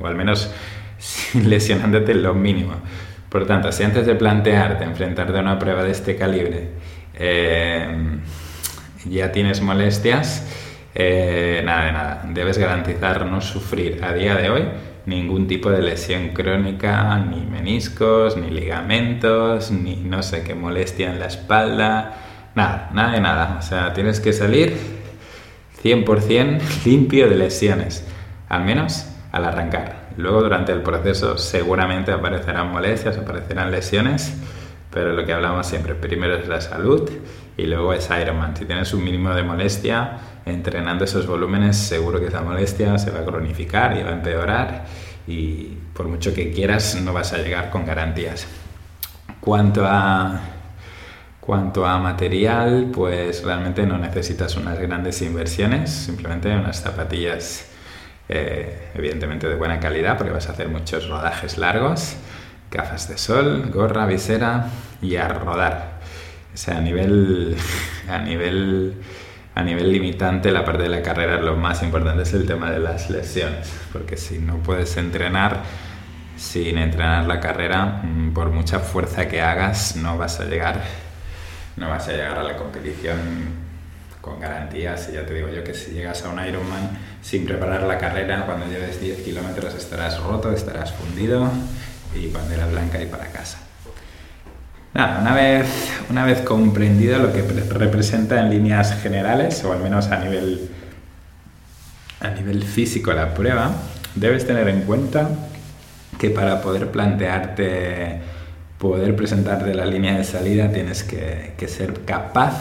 o 0.00 0.06
al 0.06 0.14
menos 0.14 0.52
sin 0.98 1.48
lesionándote 1.48 2.14
lo 2.14 2.34
mínimo. 2.34 2.74
Por 3.28 3.46
tanto, 3.46 3.72
si 3.72 3.82
antes 3.82 4.06
de 4.06 4.14
plantearte 4.14 4.84
enfrentarte 4.84 5.36
a 5.36 5.40
una 5.40 5.58
prueba 5.58 5.82
de 5.82 5.90
este 5.90 6.14
calibre 6.14 6.70
eh, 7.14 8.20
ya 9.04 9.32
tienes 9.32 9.60
molestias, 9.60 10.46
eh, 10.94 11.62
nada 11.64 11.84
de 11.86 11.92
nada, 11.92 12.24
debes 12.28 12.58
garantizar 12.58 13.26
no 13.26 13.40
sufrir 13.40 14.04
a 14.04 14.12
día 14.12 14.36
de 14.36 14.50
hoy 14.50 14.62
ningún 15.06 15.46
tipo 15.46 15.70
de 15.70 15.82
lesión 15.82 16.28
crónica, 16.30 17.18
ni 17.18 17.44
meniscos, 17.44 18.36
ni 18.36 18.50
ligamentos, 18.50 19.70
ni 19.70 19.96
no 19.96 20.22
sé 20.22 20.42
qué 20.42 20.54
molestia 20.54 21.10
en 21.10 21.20
la 21.20 21.26
espalda, 21.26 22.14
nada, 22.54 22.90
nada 22.92 23.12
de 23.12 23.20
nada. 23.20 23.56
O 23.58 23.62
sea, 23.62 23.92
tienes 23.92 24.20
que 24.20 24.32
salir 24.32 24.76
100% 25.82 26.60
limpio 26.86 27.28
de 27.28 27.36
lesiones, 27.36 28.06
al 28.48 28.64
menos 28.64 29.06
al 29.32 29.44
arrancar. 29.44 30.04
Luego 30.16 30.42
durante 30.42 30.72
el 30.72 30.80
proceso 30.80 31.36
seguramente 31.36 32.12
aparecerán 32.12 32.70
molestias, 32.70 33.18
aparecerán 33.18 33.70
lesiones, 33.70 34.34
pero 34.90 35.12
lo 35.12 35.26
que 35.26 35.32
hablamos 35.32 35.66
siempre, 35.66 35.94
primero 35.94 36.36
es 36.36 36.46
la 36.48 36.60
salud 36.60 37.10
y 37.56 37.66
luego 37.66 37.92
es 37.92 38.08
Ironman. 38.08 38.56
Si 38.56 38.64
tienes 38.64 38.94
un 38.94 39.02
mínimo 39.04 39.34
de 39.34 39.42
molestia, 39.42 40.18
entrenando 40.46 41.04
esos 41.04 41.26
volúmenes, 41.26 41.76
seguro 41.76 42.20
que 42.20 42.26
esa 42.26 42.42
molestia 42.42 42.98
se 42.98 43.10
va 43.10 43.20
a 43.20 43.24
cronificar 43.24 43.96
y 43.96 44.02
va 44.02 44.10
a 44.10 44.14
empeorar 44.14 44.84
y 45.26 45.78
por 45.94 46.06
mucho 46.08 46.34
que 46.34 46.52
quieras 46.52 47.00
no 47.00 47.12
vas 47.12 47.32
a 47.32 47.38
llegar 47.38 47.70
con 47.70 47.86
garantías. 47.86 48.46
Cuanto 49.40 49.84
a, 49.86 50.40
cuanto 51.40 51.86
a 51.86 51.98
material, 51.98 52.90
pues 52.92 53.42
realmente 53.42 53.86
no 53.86 53.98
necesitas 53.98 54.56
unas 54.56 54.78
grandes 54.78 55.22
inversiones, 55.22 55.90
simplemente 55.90 56.54
unas 56.54 56.80
zapatillas 56.80 57.70
eh, 58.28 58.90
evidentemente 58.94 59.46
de 59.48 59.54
buena 59.54 59.78
calidad 59.80 60.16
porque 60.16 60.32
vas 60.32 60.48
a 60.48 60.52
hacer 60.52 60.68
muchos 60.68 61.08
rodajes 61.08 61.58
largos, 61.58 62.16
gafas 62.70 63.08
de 63.08 63.18
sol, 63.18 63.70
gorra, 63.70 64.06
visera 64.06 64.66
y 65.02 65.16
a 65.16 65.28
rodar. 65.28 66.00
O 66.52 66.56
sea, 66.56 66.78
a 66.78 66.80
nivel, 66.80 67.56
a 68.08 68.18
nivel 68.18 68.94
a 69.54 69.62
nivel 69.62 69.92
limitante 69.92 70.50
la 70.50 70.64
parte 70.64 70.82
de 70.84 70.88
la 70.88 71.02
carrera 71.02 71.40
lo 71.40 71.56
más 71.56 71.82
importante 71.82 72.22
es 72.22 72.32
el 72.34 72.46
tema 72.46 72.70
de 72.70 72.80
las 72.80 73.08
lesiones, 73.10 73.72
porque 73.92 74.16
si 74.16 74.38
no 74.38 74.58
puedes 74.58 74.96
entrenar 74.96 75.62
sin 76.36 76.78
entrenar 76.78 77.26
la 77.26 77.38
carrera, 77.38 78.00
mm, 78.02 78.32
por 78.32 78.50
mucha 78.50 78.80
fuerza 78.80 79.28
que 79.28 79.40
hagas, 79.40 79.96
no 79.96 80.18
vas 80.18 80.40
a 80.40 80.44
llegar, 80.44 80.82
no 81.76 81.88
vas 81.88 82.08
a 82.08 82.12
llegar 82.12 82.38
a 82.38 82.42
la 82.42 82.56
competición 82.56 83.64
con 84.20 84.40
garantías. 84.40 85.08
Y 85.10 85.12
ya 85.12 85.24
te 85.24 85.34
digo 85.34 85.48
yo 85.48 85.62
que 85.62 85.74
si 85.74 85.92
llegas 85.92 86.24
a 86.24 86.30
un 86.30 86.44
Ironman 86.44 86.90
sin 87.22 87.44
preparar 87.44 87.82
la 87.82 87.98
carrera, 87.98 88.44
cuando 88.46 88.66
lleves 88.66 89.00
10 89.00 89.22
kilómetros 89.22 89.74
estarás 89.74 90.20
roto, 90.20 90.50
estarás 90.50 90.92
fundido 90.92 91.48
y 92.14 92.28
bandera 92.28 92.66
blanca 92.66 93.00
y 93.00 93.06
para 93.06 93.26
casa. 93.26 93.58
Nada, 94.94 95.20
una 95.20 95.34
vez, 95.34 95.66
una 96.08 96.24
vez 96.24 96.40
comprendido 96.42 97.18
lo 97.18 97.32
que 97.32 97.42
representa 97.42 98.40
en 98.40 98.50
líneas 98.50 99.02
generales, 99.02 99.64
o 99.64 99.72
al 99.72 99.80
menos 99.80 100.06
a 100.06 100.20
nivel, 100.20 100.70
a 102.20 102.30
nivel 102.30 102.62
físico 102.62 103.12
la 103.12 103.34
prueba, 103.34 103.72
debes 104.14 104.46
tener 104.46 104.68
en 104.68 104.82
cuenta 104.82 105.30
que 106.16 106.30
para 106.30 106.62
poder 106.62 106.92
plantearte, 106.92 108.20
poder 108.78 109.16
presentarte 109.16 109.74
la 109.74 109.84
línea 109.84 110.16
de 110.16 110.22
salida, 110.22 110.70
tienes 110.70 111.02
que, 111.02 111.54
que 111.58 111.66
ser 111.66 112.04
capaz, 112.04 112.54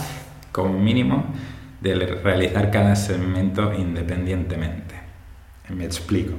como 0.52 0.80
mínimo, 0.80 1.26
de 1.82 1.94
realizar 1.94 2.72
cada 2.72 2.96
segmento 2.96 3.74
independientemente. 3.76 4.96
Me 5.70 5.86
explico. 5.86 6.34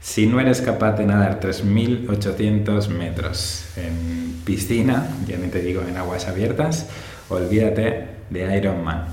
Si 0.00 0.26
no 0.26 0.40
eres 0.40 0.62
capaz 0.62 0.92
de 0.92 1.04
nadar 1.04 1.40
3.800 1.40 2.88
metros 2.88 3.66
en 3.76 4.40
piscina, 4.46 5.06
ya 5.26 5.36
ni 5.36 5.48
te 5.48 5.60
digo 5.60 5.82
en 5.86 5.98
aguas 5.98 6.26
abiertas, 6.26 6.88
olvídate 7.28 8.06
de 8.30 8.56
Ironman. 8.56 9.04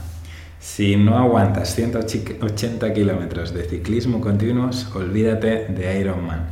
Si 0.61 0.95
no 0.95 1.17
aguantas 1.17 1.75
180 1.75 2.93
kilómetros 2.93 3.53
de 3.53 3.65
ciclismo 3.65 4.21
continuos, 4.21 4.87
olvídate 4.95 5.67
de 5.67 5.99
Ironman. 5.99 6.47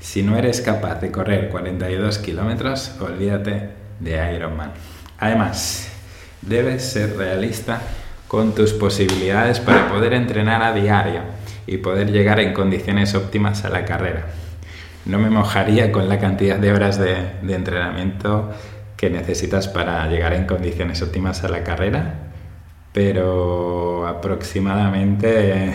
Si 0.00 0.24
no 0.24 0.36
eres 0.36 0.60
capaz 0.60 1.00
de 1.00 1.12
correr 1.12 1.48
42 1.48 2.18
kilómetros, 2.18 2.92
olvídate 3.00 3.70
de 4.00 4.34
Ironman. 4.34 4.72
Además, 5.18 5.88
debes 6.42 6.82
ser 6.82 7.16
realista 7.16 7.80
con 8.26 8.52
tus 8.52 8.72
posibilidades 8.72 9.60
para 9.60 9.88
poder 9.88 10.12
entrenar 10.12 10.64
a 10.64 10.72
diario 10.72 11.35
y 11.66 11.78
poder 11.78 12.12
llegar 12.12 12.40
en 12.40 12.52
condiciones 12.52 13.14
óptimas 13.14 13.64
a 13.64 13.70
la 13.70 13.84
carrera. 13.84 14.26
No 15.04 15.18
me 15.18 15.30
mojaría 15.30 15.92
con 15.92 16.08
la 16.08 16.18
cantidad 16.18 16.58
de 16.58 16.72
horas 16.72 16.98
de, 16.98 17.16
entrenamiento 17.48 18.50
que 18.96 19.10
necesitas 19.10 19.68
para 19.68 20.08
llegar 20.08 20.32
en 20.32 20.46
condiciones 20.46 21.02
óptimas 21.02 21.44
a 21.44 21.48
la 21.48 21.62
carrera, 21.62 22.14
pero 22.92 24.06
aproximadamente 24.06 25.74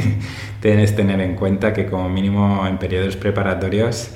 tienes 0.60 0.90
que 0.90 0.96
tener 0.96 1.20
en 1.20 1.36
cuenta 1.36 1.72
que 1.72 1.86
como 1.86 2.08
mínimo 2.08 2.66
en 2.66 2.78
periodos 2.78 3.16
preparatorios 3.16 4.10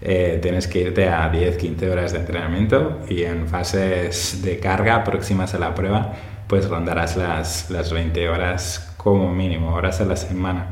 eh, 0.00 0.38
tienes 0.42 0.68
que 0.68 0.80
irte 0.80 1.08
a 1.08 1.32
10-15 1.32 1.90
horas 1.90 2.12
de 2.12 2.18
entrenamiento 2.18 3.00
y 3.08 3.22
en 3.22 3.48
fases 3.48 4.42
de 4.42 4.58
carga 4.58 5.02
próximas 5.02 5.54
a 5.54 5.58
la 5.58 5.74
prueba 5.74 6.12
pues 6.46 6.68
rondarás 6.68 7.16
las, 7.16 7.70
las 7.70 7.92
20 7.92 8.28
horas 8.28 8.93
como 9.04 9.32
mínimo, 9.32 9.74
horas 9.74 10.00
a 10.00 10.06
la 10.06 10.16
semana 10.16 10.70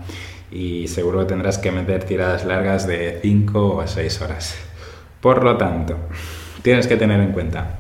y 0.51 0.89
seguro 0.89 1.27
tendrás 1.27 1.59
que 1.59 1.71
meter 1.71 2.05
tiradas 2.05 2.45
largas 2.45 2.87
de 2.87 3.19
5 3.23 3.77
o 3.77 3.87
6 3.87 4.23
horas. 4.23 4.57
Por 5.21 5.45
lo 5.45 5.57
tanto, 5.57 5.97
tienes 6.63 6.87
que 6.87 6.97
tener 6.97 7.21
en 7.21 7.33
cuenta 7.33 7.79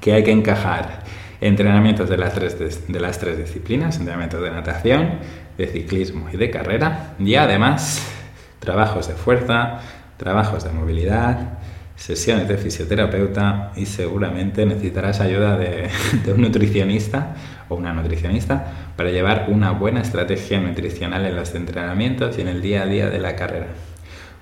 que 0.00 0.12
hay 0.12 0.24
que 0.24 0.32
encajar 0.32 1.04
entrenamientos 1.40 2.10
de 2.10 2.16
las 2.16 2.34
tres, 2.34 2.88
de, 2.88 3.00
las 3.00 3.18
tres 3.18 3.38
disciplinas, 3.38 3.96
entrenamientos 3.96 4.42
de 4.42 4.50
natación, 4.50 5.10
de 5.56 5.66
ciclismo 5.68 6.28
y 6.32 6.36
de 6.36 6.50
carrera, 6.50 7.14
y 7.18 7.36
además 7.36 8.04
trabajos 8.58 9.06
de 9.08 9.14
fuerza, 9.14 9.78
trabajos 10.16 10.64
de 10.64 10.70
movilidad, 10.70 11.58
sesiones 11.96 12.48
de 12.48 12.58
fisioterapeuta 12.58 13.72
y 13.76 13.86
seguramente 13.86 14.66
necesitarás 14.66 15.20
ayuda 15.20 15.56
de, 15.56 15.88
de, 16.24 16.32
un 16.32 16.42
nutricionista 16.42 17.34
o 17.68 17.74
una 17.74 17.92
nutricionista 17.92 18.92
para 18.96 19.10
llevar 19.10 19.46
una 19.48 19.72
buena 19.72 20.00
estrategia 20.00 20.60
nutricional 20.60 21.26
en 21.26 21.36
los 21.36 21.54
entrenamientos 21.54 22.38
y 22.38 22.42
en 22.42 22.48
el 22.48 22.62
día 22.62 22.82
a 22.82 22.86
día 22.86 23.10
de 23.10 23.18
la 23.18 23.36
carrera. 23.36 23.66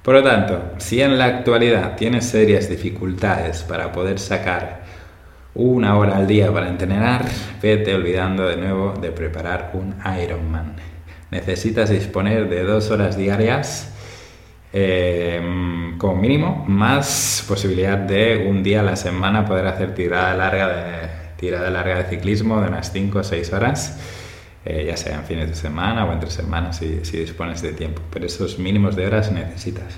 Por 0.02 0.14
lo 0.14 0.22
tanto, 0.22 0.74
si 0.78 1.02
en 1.02 1.18
la 1.18 1.24
actualidad 1.24 1.96
tienes 1.96 2.26
serias 2.26 2.68
dificultades 2.68 3.64
para 3.64 3.90
poder 3.90 4.18
sacar 4.18 4.82
una 5.54 5.96
hora 5.96 6.16
al 6.16 6.26
día 6.26 6.52
para 6.52 6.68
entrenar, 6.68 7.24
vete 7.60 7.94
olvidando 7.94 8.46
de 8.46 8.56
nuevo 8.56 8.92
de 8.92 9.10
preparar 9.10 9.70
un 9.74 9.96
Ironman. 10.22 10.76
Necesitas 11.30 11.90
disponer 11.90 12.48
de 12.48 12.62
dos 12.62 12.90
horas 12.90 13.16
diarias 13.16 13.92
eh, 14.72 15.40
como 15.98 16.16
mínimo, 16.16 16.64
más 16.68 17.44
posibilidad 17.48 17.96
de 17.96 18.46
un 18.48 18.62
día 18.62 18.80
a 18.80 18.82
la 18.82 18.96
semana 18.96 19.44
poder 19.44 19.66
hacer 19.66 19.94
tirada 19.94 20.34
larga 20.34 20.68
de, 20.68 21.05
tirada 21.36 21.70
larga 21.70 22.02
de 22.02 22.04
ciclismo 22.04 22.60
de 22.60 22.68
unas 22.68 22.92
5 22.92 23.18
o 23.18 23.24
6 23.24 23.52
horas. 23.52 23.98
Eh, 24.68 24.84
ya 24.88 24.96
sea 24.96 25.14
en 25.14 25.24
fines 25.24 25.48
de 25.48 25.54
semana 25.54 26.04
o 26.04 26.12
entre 26.12 26.28
semanas 26.28 26.78
si, 26.78 27.18
dispones 27.18 27.62
de 27.62 27.72
tiempo, 27.72 28.02
pero 28.12 28.26
esos 28.26 28.58
mínimos 28.58 28.96
de 28.96 29.06
horas 29.06 29.30
necesitas. 29.30 29.94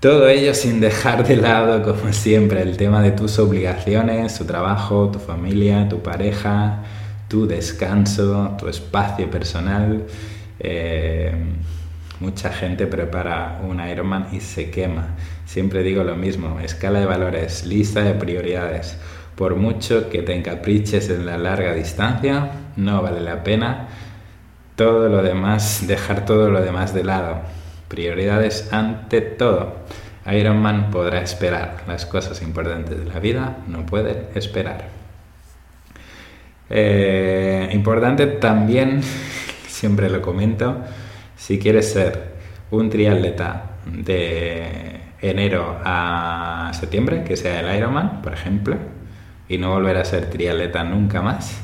Todo 0.00 0.28
ello 0.28 0.54
sin 0.54 0.80
dejar 0.80 1.24
de 1.24 1.36
lado, 1.36 1.84
como 1.84 2.12
siempre, 2.12 2.62
el 2.62 2.76
tema 2.76 3.00
de 3.00 3.12
tus 3.12 3.38
obligaciones, 3.38 4.36
tu 4.36 4.44
trabajo, 4.44 5.10
tu 5.12 5.20
familia, 5.20 5.88
tu 5.88 6.02
pareja, 6.02 6.82
tu 7.28 7.46
descanso, 7.46 8.56
tu 8.58 8.66
espacio 8.68 9.30
personal. 9.30 10.02
Eh, 10.58 11.32
mucha 12.18 12.52
gente 12.52 12.88
prepara 12.88 13.60
un 13.62 13.78
Ironman 13.80 14.30
y 14.32 14.40
se 14.40 14.68
quema. 14.70 15.14
Siempre 15.46 15.84
digo 15.84 16.02
lo 16.02 16.16
mismo, 16.16 16.58
escala 16.58 16.98
de 16.98 17.06
valores, 17.06 17.64
lista 17.64 18.02
de 18.02 18.14
prioridades. 18.14 18.98
Por 19.38 19.54
mucho 19.54 20.10
que 20.10 20.22
te 20.22 20.34
encapriches 20.34 21.10
en 21.10 21.24
la 21.24 21.38
larga 21.38 21.72
distancia, 21.72 22.50
no 22.74 23.02
vale 23.02 23.20
la 23.20 23.44
pena 23.44 23.86
todo 24.74 25.08
lo 25.08 25.22
demás, 25.22 25.84
dejar 25.86 26.24
todo 26.24 26.50
lo 26.50 26.60
demás 26.60 26.92
de 26.92 27.04
lado. 27.04 27.42
Prioridades 27.86 28.72
ante 28.72 29.20
todo. 29.20 29.76
Ironman 30.26 30.90
podrá 30.90 31.22
esperar. 31.22 31.84
Las 31.86 32.04
cosas 32.04 32.42
importantes 32.42 32.98
de 32.98 33.04
la 33.04 33.20
vida 33.20 33.58
no 33.68 33.86
pueden 33.86 34.26
esperar. 34.34 34.88
Eh, 36.68 37.70
importante 37.72 38.26
también, 38.26 39.02
siempre 39.68 40.10
lo 40.10 40.20
comento, 40.20 40.78
si 41.36 41.60
quieres 41.60 41.92
ser 41.92 42.34
un 42.72 42.90
triatleta 42.90 43.70
de 43.86 44.98
enero 45.22 45.78
a 45.84 46.72
septiembre, 46.74 47.22
que 47.22 47.36
sea 47.36 47.60
el 47.60 47.78
Ironman, 47.78 48.20
por 48.20 48.32
ejemplo, 48.32 48.97
y 49.48 49.58
no 49.58 49.70
volver 49.70 49.96
a 49.96 50.04
ser 50.04 50.28
triatleta 50.30 50.84
nunca 50.84 51.22
más, 51.22 51.60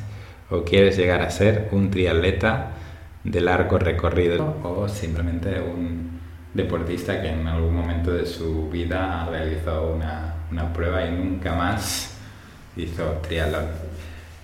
o 0.51 0.65
quieres 0.65 0.97
llegar 0.97 1.23
a 1.23 1.31
ser 1.31 1.69
un 1.73 1.91
triatleta 1.91 2.73
de 3.25 3.41
largo 3.41 3.79
recorrido 3.79 4.59
o 4.63 4.89
simplemente 4.89 5.61
un 5.61 6.21
deportista 6.53 7.21
que 7.21 7.29
en 7.29 7.47
algún 7.47 7.75
momento 7.75 8.13
de 8.13 8.27
su 8.27 8.69
vida 8.71 9.27
realizó 9.31 9.95
una, 9.95 10.35
una 10.51 10.73
prueba 10.73 11.05
y 11.05 11.11
nunca 11.11 11.55
más 11.55 12.17
hizo 12.77 13.05
triatlón. 13.27 13.67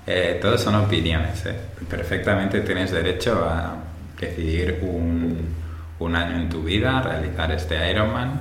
Eh, 0.06 0.38
todos 0.40 0.60
son 0.60 0.74
opiniones, 0.74 1.44
¿eh? 1.46 1.54
perfectamente 1.88 2.60
tienes 2.60 2.90
derecho 2.90 3.44
a 3.44 3.76
decidir 4.18 4.80
un, 4.82 5.38
un 5.98 6.16
año 6.16 6.36
en 6.36 6.48
tu 6.48 6.62
vida, 6.62 7.00
realizar 7.02 7.52
este 7.52 7.90
Ironman, 7.90 8.40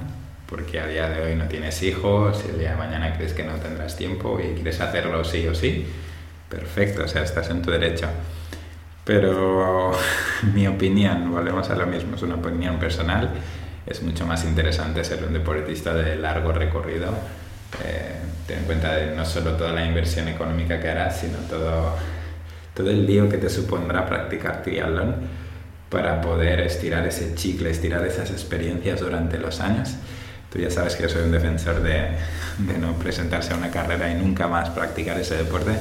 porque 0.50 0.80
a 0.80 0.88
día 0.88 1.08
de 1.10 1.22
hoy 1.22 1.36
no 1.36 1.46
tienes 1.46 1.82
hijos 1.84 2.44
y 2.46 2.50
el 2.50 2.60
día 2.60 2.72
de 2.72 2.78
mañana 2.78 3.16
crees 3.16 3.34
que 3.34 3.44
no 3.44 3.54
tendrás 3.56 3.96
tiempo 3.96 4.40
y 4.40 4.56
quieres 4.56 4.82
hacerlo 4.82 5.24
sí 5.24 5.48
o 5.48 5.54
sí, 5.54 5.86
perfecto, 6.50 7.04
o 7.04 7.08
sea, 7.08 7.22
estás 7.22 7.50
en 7.52 7.62
tu 7.62 7.70
derecho. 7.70 8.08
Pero 9.04 9.92
mi 10.54 10.68
opinión, 10.68 11.32
volvemos 11.32 11.70
a 11.70 11.76
lo 11.76 11.86
mismo, 11.86 12.16
es 12.16 12.24
una 12.24 12.36
opinión 12.36 12.80
personal, 12.80 13.30
es 13.86 14.02
mucho 14.02 14.26
más 14.26 14.44
interesante 14.44 15.04
ser 15.04 15.24
un 15.24 15.34
deportista 15.34 15.94
de 15.94 16.16
largo 16.16 16.52
recorrido. 16.52 17.10
Eh, 17.86 18.16
ten 18.48 18.60
en 18.60 18.66
cuenta 18.66 18.96
de 18.96 19.16
no 19.16 19.26
solo 19.26 19.52
toda 19.52 19.72
la 19.72 19.86
inversión 19.86 20.28
económica 20.28 20.80
que 20.80 20.90
harás, 20.90 21.20
sino 21.20 21.38
todo, 21.48 21.96
todo 22.74 22.90
el 22.90 23.06
lío 23.06 23.30
que 23.30 23.38
te 23.38 23.50
supondrá 23.50 24.08
practicar 24.08 24.64
triatlón 24.64 25.16
para 25.90 26.22
poder 26.22 26.60
estirar 26.62 27.06
ese 27.06 27.36
chicle, 27.36 27.70
estirar 27.70 28.06
esas 28.06 28.32
experiencias 28.32 29.00
durante 29.00 29.38
los 29.38 29.60
años. 29.60 29.96
Tú 30.52 30.60
ya 30.60 30.72
sabes 30.72 30.96
que 30.96 31.04
yo 31.04 31.10
soy 31.10 31.24
un 31.24 31.32
defensor 31.32 31.82
de, 31.82 32.10
de 32.58 32.78
no 32.80 32.94
presentarse 32.94 33.54
a 33.54 33.56
una 33.56 33.70
carrera 33.70 34.12
y 34.12 34.16
nunca 34.16 34.48
más 34.48 34.70
practicar 34.70 35.20
ese 35.20 35.38
deporte. 35.38 35.78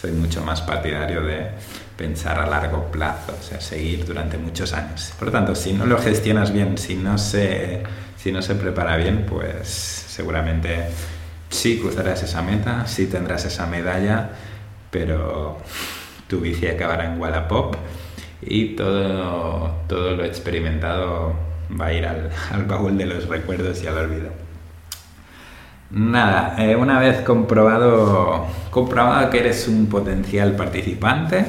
Soy 0.00 0.12
mucho 0.12 0.42
más 0.42 0.62
partidario 0.62 1.22
de 1.22 1.48
pensar 1.96 2.38
a 2.38 2.46
largo 2.46 2.90
plazo, 2.90 3.36
o 3.38 3.42
sea, 3.42 3.60
seguir 3.60 4.06
durante 4.06 4.38
muchos 4.38 4.72
años. 4.72 5.12
Por 5.18 5.26
lo 5.26 5.32
tanto, 5.32 5.54
si 5.54 5.74
no 5.74 5.84
lo 5.84 5.98
gestionas 5.98 6.52
bien, 6.52 6.78
si 6.78 6.96
no 6.96 7.18
se, 7.18 7.82
si 8.16 8.32
no 8.32 8.40
se 8.40 8.54
prepara 8.54 8.96
bien, 8.96 9.26
pues 9.28 9.68
seguramente 9.68 10.86
sí 11.50 11.78
cruzarás 11.78 12.22
esa 12.22 12.40
meta, 12.40 12.86
sí 12.86 13.06
tendrás 13.06 13.44
esa 13.44 13.66
medalla, 13.66 14.30
pero 14.90 15.58
tu 16.26 16.40
bici 16.40 16.66
acabará 16.68 17.12
en 17.12 17.20
Wallapop 17.20 17.76
y 18.40 18.76
todo, 18.76 19.74
todo 19.86 20.16
lo 20.16 20.24
experimentado 20.24 21.49
va 21.78 21.86
a 21.86 21.92
ir 21.92 22.06
al, 22.06 22.30
al 22.52 22.64
baúl 22.64 22.96
de 22.96 23.06
los 23.06 23.28
recuerdos 23.28 23.82
y 23.82 23.86
al 23.86 23.98
olvido. 23.98 24.50
Nada, 25.90 26.54
eh, 26.56 26.76
una 26.76 27.00
vez 27.00 27.22
comprobado, 27.22 28.46
comprobado 28.70 29.28
que 29.28 29.40
eres 29.40 29.66
un 29.66 29.86
potencial 29.86 30.54
participante, 30.54 31.44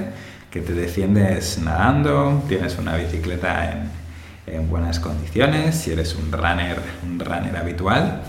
que 0.49 0.62
te 0.62 0.73
defiendes 0.73 1.60
nadando, 1.60 2.41
tienes 2.47 2.75
una 2.79 2.95
bicicleta 2.95 3.88
en, 4.47 4.67
buenas 4.67 4.99
condiciones, 4.99 5.75
si 5.75 5.91
eres 5.91 6.15
un 6.15 6.31
runner, 6.31 6.79
un 7.03 7.19
runner 7.19 7.55
habitual 7.55 8.23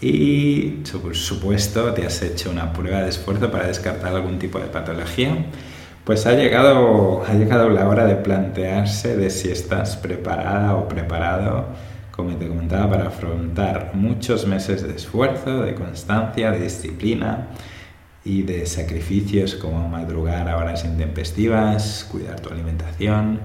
y 0.00 0.82
por 1.00 1.14
supuesto 1.14 1.94
te 1.94 2.04
has 2.04 2.20
hecho 2.22 2.50
una 2.50 2.72
prueba 2.72 3.00
de 3.02 3.10
esfuerzo 3.10 3.50
para 3.50 3.68
descartar 3.68 4.14
algún 4.14 4.38
tipo 4.40 4.58
de 4.58 4.66
patología, 4.66 5.46
pues 6.04 6.26
ha 6.26 6.32
llegado, 6.32 7.24
ha 7.24 7.34
llegado 7.34 7.68
la 7.70 7.88
hora 7.88 8.06
de 8.06 8.16
plantearse 8.16 9.16
de 9.16 9.30
si 9.30 9.50
estás 9.50 9.96
preparada 9.96 10.74
o 10.74 10.88
preparado, 10.88 11.66
como 12.10 12.36
te 12.36 12.48
comentaba, 12.48 12.90
para 12.90 13.08
afrontar 13.08 13.92
muchos 13.94 14.46
meses 14.46 14.82
de 14.82 14.94
esfuerzo, 14.94 15.62
de 15.62 15.74
constancia, 15.74 16.50
de 16.50 16.60
disciplina, 16.60 17.48
y 18.24 18.42
de 18.42 18.66
sacrificios 18.66 19.54
como 19.54 19.88
madrugar 19.88 20.48
a 20.48 20.56
horas 20.56 20.84
intempestivas, 20.84 22.06
cuidar 22.10 22.40
tu 22.40 22.50
alimentación, 22.50 23.40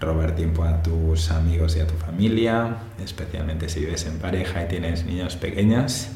robar 0.00 0.34
tiempo 0.34 0.64
a 0.64 0.82
tus 0.82 1.30
amigos 1.30 1.76
y 1.76 1.80
a 1.80 1.86
tu 1.86 1.94
familia, 1.94 2.76
especialmente 3.02 3.68
si 3.68 3.80
vives 3.80 4.06
en 4.06 4.18
pareja 4.18 4.64
y 4.64 4.68
tienes 4.68 5.04
niños 5.06 5.36
pequeños. 5.36 6.08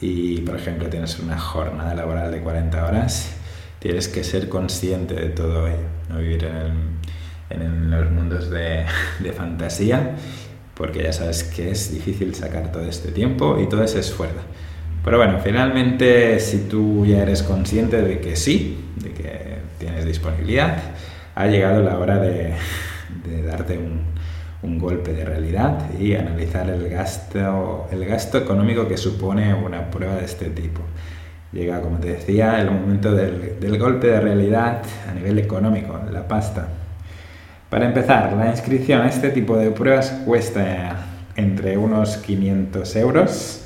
Y, 0.00 0.40
por 0.42 0.56
ejemplo, 0.56 0.88
tienes 0.88 1.18
una 1.18 1.38
jornada 1.38 1.94
laboral 1.94 2.30
de 2.30 2.40
40 2.40 2.86
horas, 2.86 3.36
tienes 3.82 4.06
que 4.06 4.22
ser 4.22 4.48
consciente 4.48 5.14
de 5.14 5.30
todo 5.30 5.66
ello, 5.66 5.88
no 6.08 6.18
vivir 6.18 6.44
en, 6.44 7.60
en 7.60 7.90
los 7.90 8.10
mundos 8.12 8.48
de, 8.48 8.84
de 9.18 9.32
fantasía, 9.32 10.12
porque 10.74 11.02
ya 11.02 11.12
sabes 11.12 11.42
que 11.42 11.72
es 11.72 11.92
difícil 11.92 12.32
sacar 12.36 12.70
todo 12.70 12.84
este 12.84 13.10
tiempo 13.10 13.58
y 13.60 13.68
todo 13.68 13.82
ese 13.82 13.98
esfuerzo. 13.98 14.40
Pero 15.04 15.18
bueno, 15.18 15.40
finalmente 15.42 16.38
si 16.38 16.58
tú 16.68 17.04
ya 17.04 17.22
eres 17.22 17.42
consciente 17.42 18.02
de 18.02 18.20
que 18.20 18.36
sí, 18.36 18.78
de 19.02 19.12
que 19.12 19.58
tienes 19.80 20.04
disponibilidad, 20.04 20.78
ha 21.34 21.46
llegado 21.48 21.82
la 21.82 21.98
hora 21.98 22.18
de, 22.20 22.54
darte 23.44 23.78
un, 23.78 24.02
un 24.62 24.78
golpe 24.78 25.12
de 25.12 25.24
realidad 25.24 25.90
y 25.98 26.14
analizar 26.14 26.70
el 26.70 26.88
gasto, 26.88 27.88
el 27.90 28.04
gasto 28.04 28.38
económico 28.38 28.86
que 28.86 28.96
supone 28.96 29.52
una 29.52 29.90
prueba 29.90 30.14
de 30.14 30.24
este 30.24 30.50
tipo. 30.50 30.82
Llega, 31.52 31.80
como 31.80 31.98
te 31.98 32.08
decía, 32.08 32.60
el 32.60 32.70
momento 32.70 33.14
del, 33.14 33.60
del 33.60 33.78
golpe 33.78 34.06
de 34.06 34.20
realidad 34.20 34.82
a 35.10 35.14
nivel 35.14 35.38
económico, 35.38 36.00
la 36.10 36.26
pasta. 36.26 36.68
Para 37.68 37.86
empezar, 37.86 38.32
la 38.32 38.50
inscripción 38.50 39.02
a 39.02 39.08
este 39.08 39.30
tipo 39.30 39.56
de 39.56 39.70
pruebas 39.70 40.10
cuesta 40.24 41.06
entre 41.36 41.76
unos 41.76 42.16
500 42.18 42.96
euros 42.96 43.62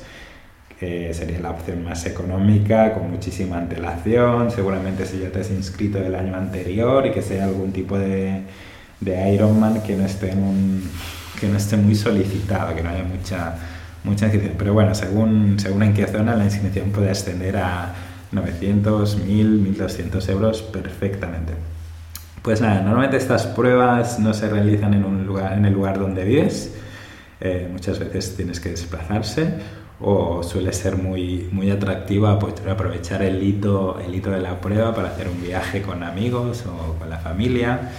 que 0.79 1.11
sería 1.13 1.39
la 1.39 1.51
opción 1.51 1.83
más 1.83 2.05
económica, 2.05 2.93
con 2.93 3.09
muchísima 3.09 3.57
antelación, 3.57 4.51
seguramente 4.51 5.05
si 5.05 5.19
ya 5.19 5.31
te 5.31 5.39
has 5.39 5.49
inscrito 5.49 5.97
el 5.97 6.13
año 6.13 6.35
anterior 6.35 7.05
y 7.07 7.11
que 7.11 7.21
sea 7.21 7.45
algún 7.45 7.71
tipo 7.71 7.97
de, 7.97 8.43
de 8.99 9.33
Ironman 9.33 9.81
que 9.81 9.95
no 9.95 10.05
que 11.39 11.47
no 11.47 11.57
esté 11.57 11.77
muy 11.77 11.95
solicitado, 11.95 12.75
que 12.75 12.83
no 12.83 12.89
haya 12.89 13.03
mucha, 13.03 13.55
mucha 14.03 14.25
inscripción. 14.25 14.55
Pero 14.57 14.73
bueno, 14.73 14.95
según, 14.95 15.59
según 15.59 15.83
en 15.83 15.93
qué 15.93 16.07
zona 16.07 16.35
la 16.35 16.45
inscripción 16.45 16.91
puede 16.91 17.09
ascender 17.09 17.57
a 17.57 17.93
900, 18.31 19.17
1000, 19.17 19.47
1200 19.47 20.29
euros 20.29 20.61
perfectamente. 20.61 21.53
Pues 22.41 22.61
nada, 22.61 22.81
normalmente 22.81 23.17
estas 23.17 23.45
pruebas 23.45 24.19
no 24.19 24.33
se 24.33 24.49
realizan 24.49 24.93
en, 24.93 25.03
un 25.03 25.25
lugar, 25.25 25.53
en 25.53 25.65
el 25.65 25.73
lugar 25.73 25.99
donde 25.99 26.23
vives, 26.23 26.73
eh, 27.41 27.67
muchas 27.71 27.99
veces 27.99 28.35
tienes 28.35 28.59
que 28.59 28.69
desplazarse 28.69 29.53
o 29.99 30.43
suele 30.43 30.73
ser 30.73 30.95
muy, 30.95 31.49
muy 31.51 31.71
atractiva 31.71 32.37
pues, 32.39 32.53
aprovechar 32.69 33.21
el 33.21 33.41
hito, 33.43 33.99
el 33.99 34.13
hito 34.13 34.29
de 34.31 34.39
la 34.39 34.61
prueba 34.61 34.93
para 34.93 35.09
hacer 35.09 35.27
un 35.27 35.41
viaje 35.41 35.81
con 35.81 36.03
amigos 36.03 36.63
o 36.65 36.93
con 36.99 37.09
la 37.09 37.17
familia. 37.17 37.91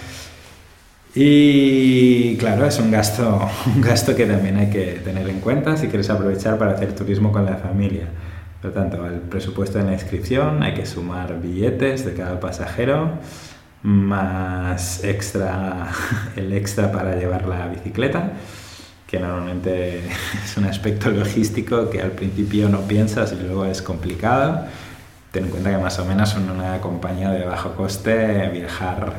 Y 1.20 2.36
claro, 2.36 2.64
es 2.64 2.78
un 2.78 2.92
gasto, 2.92 3.40
un 3.74 3.80
gasto 3.80 4.14
que 4.14 4.24
también 4.24 4.56
hay 4.56 4.70
que 4.70 5.00
tener 5.02 5.28
en 5.28 5.40
cuenta 5.40 5.76
si 5.76 5.88
quieres 5.88 6.08
aprovechar 6.10 6.58
para 6.58 6.74
hacer 6.74 6.94
turismo 6.94 7.32
con 7.32 7.44
la 7.44 7.56
familia. 7.56 8.06
Por 8.62 8.70
lo 8.70 8.80
tanto, 8.80 9.04
el 9.04 9.18
presupuesto 9.22 9.78
de 9.78 9.84
la 9.84 9.94
inscripción 9.94 10.62
hay 10.62 10.74
que 10.74 10.86
sumar 10.86 11.40
billetes 11.40 12.04
de 12.04 12.14
cada 12.14 12.38
pasajero, 12.38 13.18
más 13.82 15.02
extra, 15.02 15.88
el 16.36 16.52
extra 16.52 16.92
para 16.92 17.16
llevar 17.16 17.48
la 17.48 17.66
bicicleta 17.66 18.34
que 19.08 19.18
normalmente 19.18 20.02
es 20.44 20.56
un 20.56 20.66
aspecto 20.66 21.10
logístico 21.10 21.90
que 21.90 22.00
al 22.00 22.12
principio 22.12 22.68
no 22.68 22.82
piensas 22.82 23.32
y 23.32 23.42
luego 23.42 23.64
es 23.64 23.82
complicado. 23.82 24.66
Ten 25.32 25.46
en 25.46 25.50
cuenta 25.50 25.70
que 25.70 25.78
más 25.78 25.98
o 25.98 26.04
menos 26.04 26.36
en 26.36 26.48
una 26.48 26.80
compañía 26.80 27.30
de 27.30 27.44
bajo 27.44 27.74
coste 27.74 28.48
viajar 28.50 29.14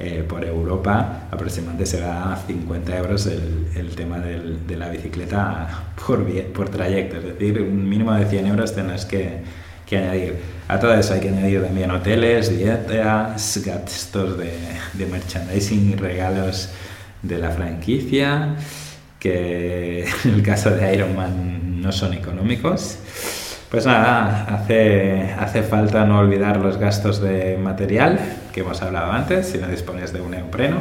eh, 0.00 0.24
por 0.28 0.44
Europa 0.44 1.26
aproximadamente 1.28 1.84
será 1.84 2.38
50 2.46 2.96
euros 2.96 3.26
el, 3.26 3.66
el 3.74 3.96
tema 3.96 4.20
del, 4.20 4.64
de 4.64 4.76
la 4.76 4.90
bicicleta 4.90 5.68
por, 6.06 6.24
por 6.52 6.68
trayecto, 6.68 7.16
es 7.16 7.24
decir, 7.24 7.60
un 7.60 7.88
mínimo 7.88 8.14
de 8.14 8.24
100 8.24 8.46
euros 8.46 8.72
tendrás 8.72 9.04
que, 9.04 9.40
que 9.84 9.98
añadir. 9.98 10.36
A 10.68 10.78
todo 10.78 10.94
eso 10.94 11.14
hay 11.14 11.20
que 11.20 11.30
añadir 11.30 11.62
también 11.62 11.90
hoteles, 11.90 12.56
dietas, 12.56 13.60
gastos 13.66 14.38
de, 14.38 14.52
de 14.92 15.06
merchandising 15.06 15.90
y 15.90 15.96
regalos 15.96 16.70
de 17.22 17.38
la 17.38 17.50
franquicia 17.50 18.54
que 19.18 20.04
en 20.24 20.34
el 20.34 20.42
caso 20.42 20.70
de 20.70 20.94
Ironman 20.94 21.82
no 21.82 21.90
son 21.90 22.14
económicos. 22.14 22.98
Pues 23.68 23.84
nada, 23.84 24.44
hace, 24.44 25.34
hace 25.38 25.62
falta 25.62 26.04
no 26.06 26.20
olvidar 26.20 26.56
los 26.58 26.78
gastos 26.78 27.20
de 27.20 27.58
material 27.58 28.18
que 28.52 28.60
hemos 28.60 28.82
hablado 28.82 29.12
antes, 29.12 29.46
si 29.48 29.58
no 29.58 29.68
dispones 29.68 30.12
de 30.12 30.20
un 30.20 30.32
neopreno, 30.32 30.78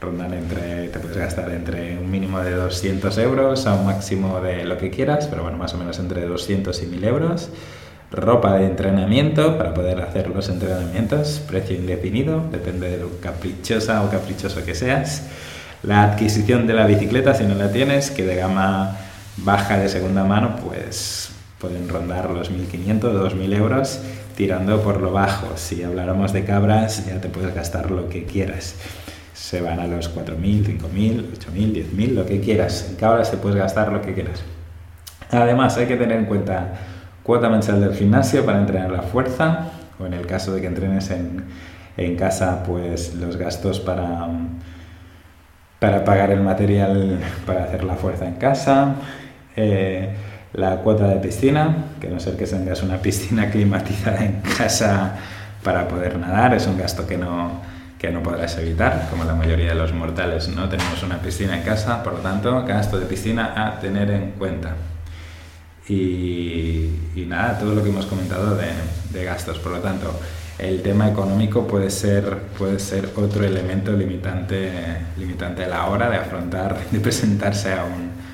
rondan 0.00 0.34
entre, 0.34 0.88
te 0.88 0.98
puedes 0.98 1.16
gastar 1.16 1.50
entre 1.50 1.98
un 1.98 2.10
mínimo 2.10 2.40
de 2.40 2.52
200 2.52 3.16
euros 3.18 3.66
a 3.66 3.74
un 3.74 3.86
máximo 3.86 4.40
de 4.40 4.64
lo 4.64 4.76
que 4.78 4.90
quieras, 4.90 5.26
pero 5.28 5.42
bueno, 5.42 5.58
más 5.58 5.74
o 5.74 5.78
menos 5.78 5.98
entre 5.98 6.26
200 6.26 6.82
y 6.82 6.86
1000 6.86 7.04
euros. 7.04 7.50
Ropa 8.12 8.56
de 8.56 8.66
entrenamiento 8.66 9.58
para 9.58 9.74
poder 9.74 10.00
hacer 10.00 10.28
los 10.28 10.48
entrenamientos, 10.48 11.42
precio 11.48 11.74
indefinido, 11.74 12.44
depende 12.52 12.90
de 12.90 12.98
lo 12.98 13.20
caprichosa 13.20 14.02
o 14.04 14.10
caprichoso 14.10 14.64
que 14.64 14.74
seas 14.76 15.24
la 15.82 16.04
adquisición 16.04 16.66
de 16.66 16.74
la 16.74 16.86
bicicleta, 16.86 17.34
si 17.34 17.44
no 17.44 17.54
la 17.54 17.70
tienes, 17.70 18.10
que 18.10 18.24
de 18.24 18.36
gama 18.36 18.96
baja 19.38 19.78
de 19.78 19.88
segunda 19.88 20.24
mano, 20.24 20.56
pues 20.64 21.30
pueden 21.60 21.88
rondar 21.88 22.30
los 22.30 22.50
1.500, 22.50 23.00
2.000 23.00 23.56
euros 23.56 24.00
tirando 24.36 24.80
por 24.82 25.00
lo 25.00 25.12
bajo. 25.12 25.56
Si 25.56 25.82
habláramos 25.82 26.32
de 26.32 26.44
cabras, 26.44 27.06
ya 27.06 27.20
te 27.20 27.28
puedes 27.28 27.54
gastar 27.54 27.90
lo 27.90 28.08
que 28.08 28.24
quieras. 28.24 28.76
Se 29.34 29.60
van 29.60 29.80
a 29.80 29.86
los 29.86 30.14
4.000, 30.14 30.78
5.000, 30.78 31.24
8.000, 31.32 31.90
10.000, 31.90 32.12
lo 32.12 32.26
que 32.26 32.40
quieras. 32.40 32.86
En 32.90 32.96
cabras 32.96 33.30
te 33.30 33.36
puedes 33.36 33.58
gastar 33.58 33.92
lo 33.92 34.00
que 34.00 34.14
quieras. 34.14 34.42
Además, 35.30 35.76
hay 35.76 35.86
que 35.86 35.96
tener 35.96 36.18
en 36.18 36.26
cuenta 36.26 36.74
cuota 37.22 37.48
mensual 37.48 37.80
del 37.80 37.94
gimnasio 37.94 38.46
para 38.46 38.60
entrenar 38.60 38.92
la 38.92 39.02
fuerza, 39.02 39.72
o 39.98 40.06
en 40.06 40.14
el 40.14 40.26
caso 40.26 40.54
de 40.54 40.60
que 40.60 40.68
entrenes 40.68 41.10
en, 41.10 41.44
en 41.96 42.16
casa, 42.16 42.62
pues 42.62 43.14
los 43.14 43.36
gastos 43.36 43.80
para 43.80 44.28
para 45.78 46.04
pagar 46.04 46.30
el 46.30 46.40
material 46.40 47.18
para 47.44 47.64
hacer 47.64 47.84
la 47.84 47.94
fuerza 47.94 48.26
en 48.26 48.34
casa, 48.34 48.94
eh, 49.56 50.14
la 50.56 50.76
cuota 50.78 51.06
de 51.06 51.16
piscina, 51.16 51.84
que 52.00 52.08
no 52.08 52.18
ser 52.18 52.36
que 52.36 52.46
tengas 52.46 52.82
una 52.82 52.96
piscina 52.96 53.50
climatizada 53.52 54.24
en 54.24 54.40
casa 54.40 55.14
para 55.62 55.86
poder 55.86 56.18
nadar, 56.18 56.54
es 56.54 56.66
un 56.66 56.78
gasto 56.78 57.06
que 57.06 57.18
no, 57.18 57.60
que 57.98 58.10
no 58.10 58.22
podrás 58.22 58.56
evitar, 58.58 59.08
como 59.10 59.24
la 59.24 59.34
mayoría 59.34 59.68
de 59.68 59.74
los 59.74 59.92
mortales 59.92 60.48
no 60.48 60.68
tenemos 60.68 61.02
una 61.02 61.18
piscina 61.18 61.58
en 61.58 61.62
casa, 61.62 62.02
por 62.02 62.14
lo 62.14 62.18
tanto, 62.20 62.64
gasto 62.64 62.98
de 62.98 63.06
piscina 63.06 63.52
a 63.56 63.78
tener 63.78 64.10
en 64.10 64.32
cuenta. 64.32 64.74
Y, 65.88 66.90
nada, 67.28 67.58
todo 67.58 67.74
lo 67.74 67.82
que 67.82 67.90
hemos 67.90 68.06
comentado 68.06 68.56
de, 68.56 68.68
de 69.12 69.24
gastos, 69.24 69.58
por 69.58 69.72
lo 69.72 69.78
tanto, 69.78 70.18
el 70.58 70.82
tema 70.82 71.08
económico 71.08 71.66
puede 71.66 71.90
ser, 71.90 72.38
puede 72.58 72.78
ser 72.78 73.10
otro 73.16 73.44
elemento 73.44 73.92
limitante, 73.92 74.70
limitante 75.18 75.64
a 75.64 75.68
la 75.68 75.86
hora 75.86 76.08
de 76.08 76.16
afrontar, 76.16 76.78
de 76.90 77.00
presentarse 77.00 77.72
a 77.72 77.84
un, 77.84 78.25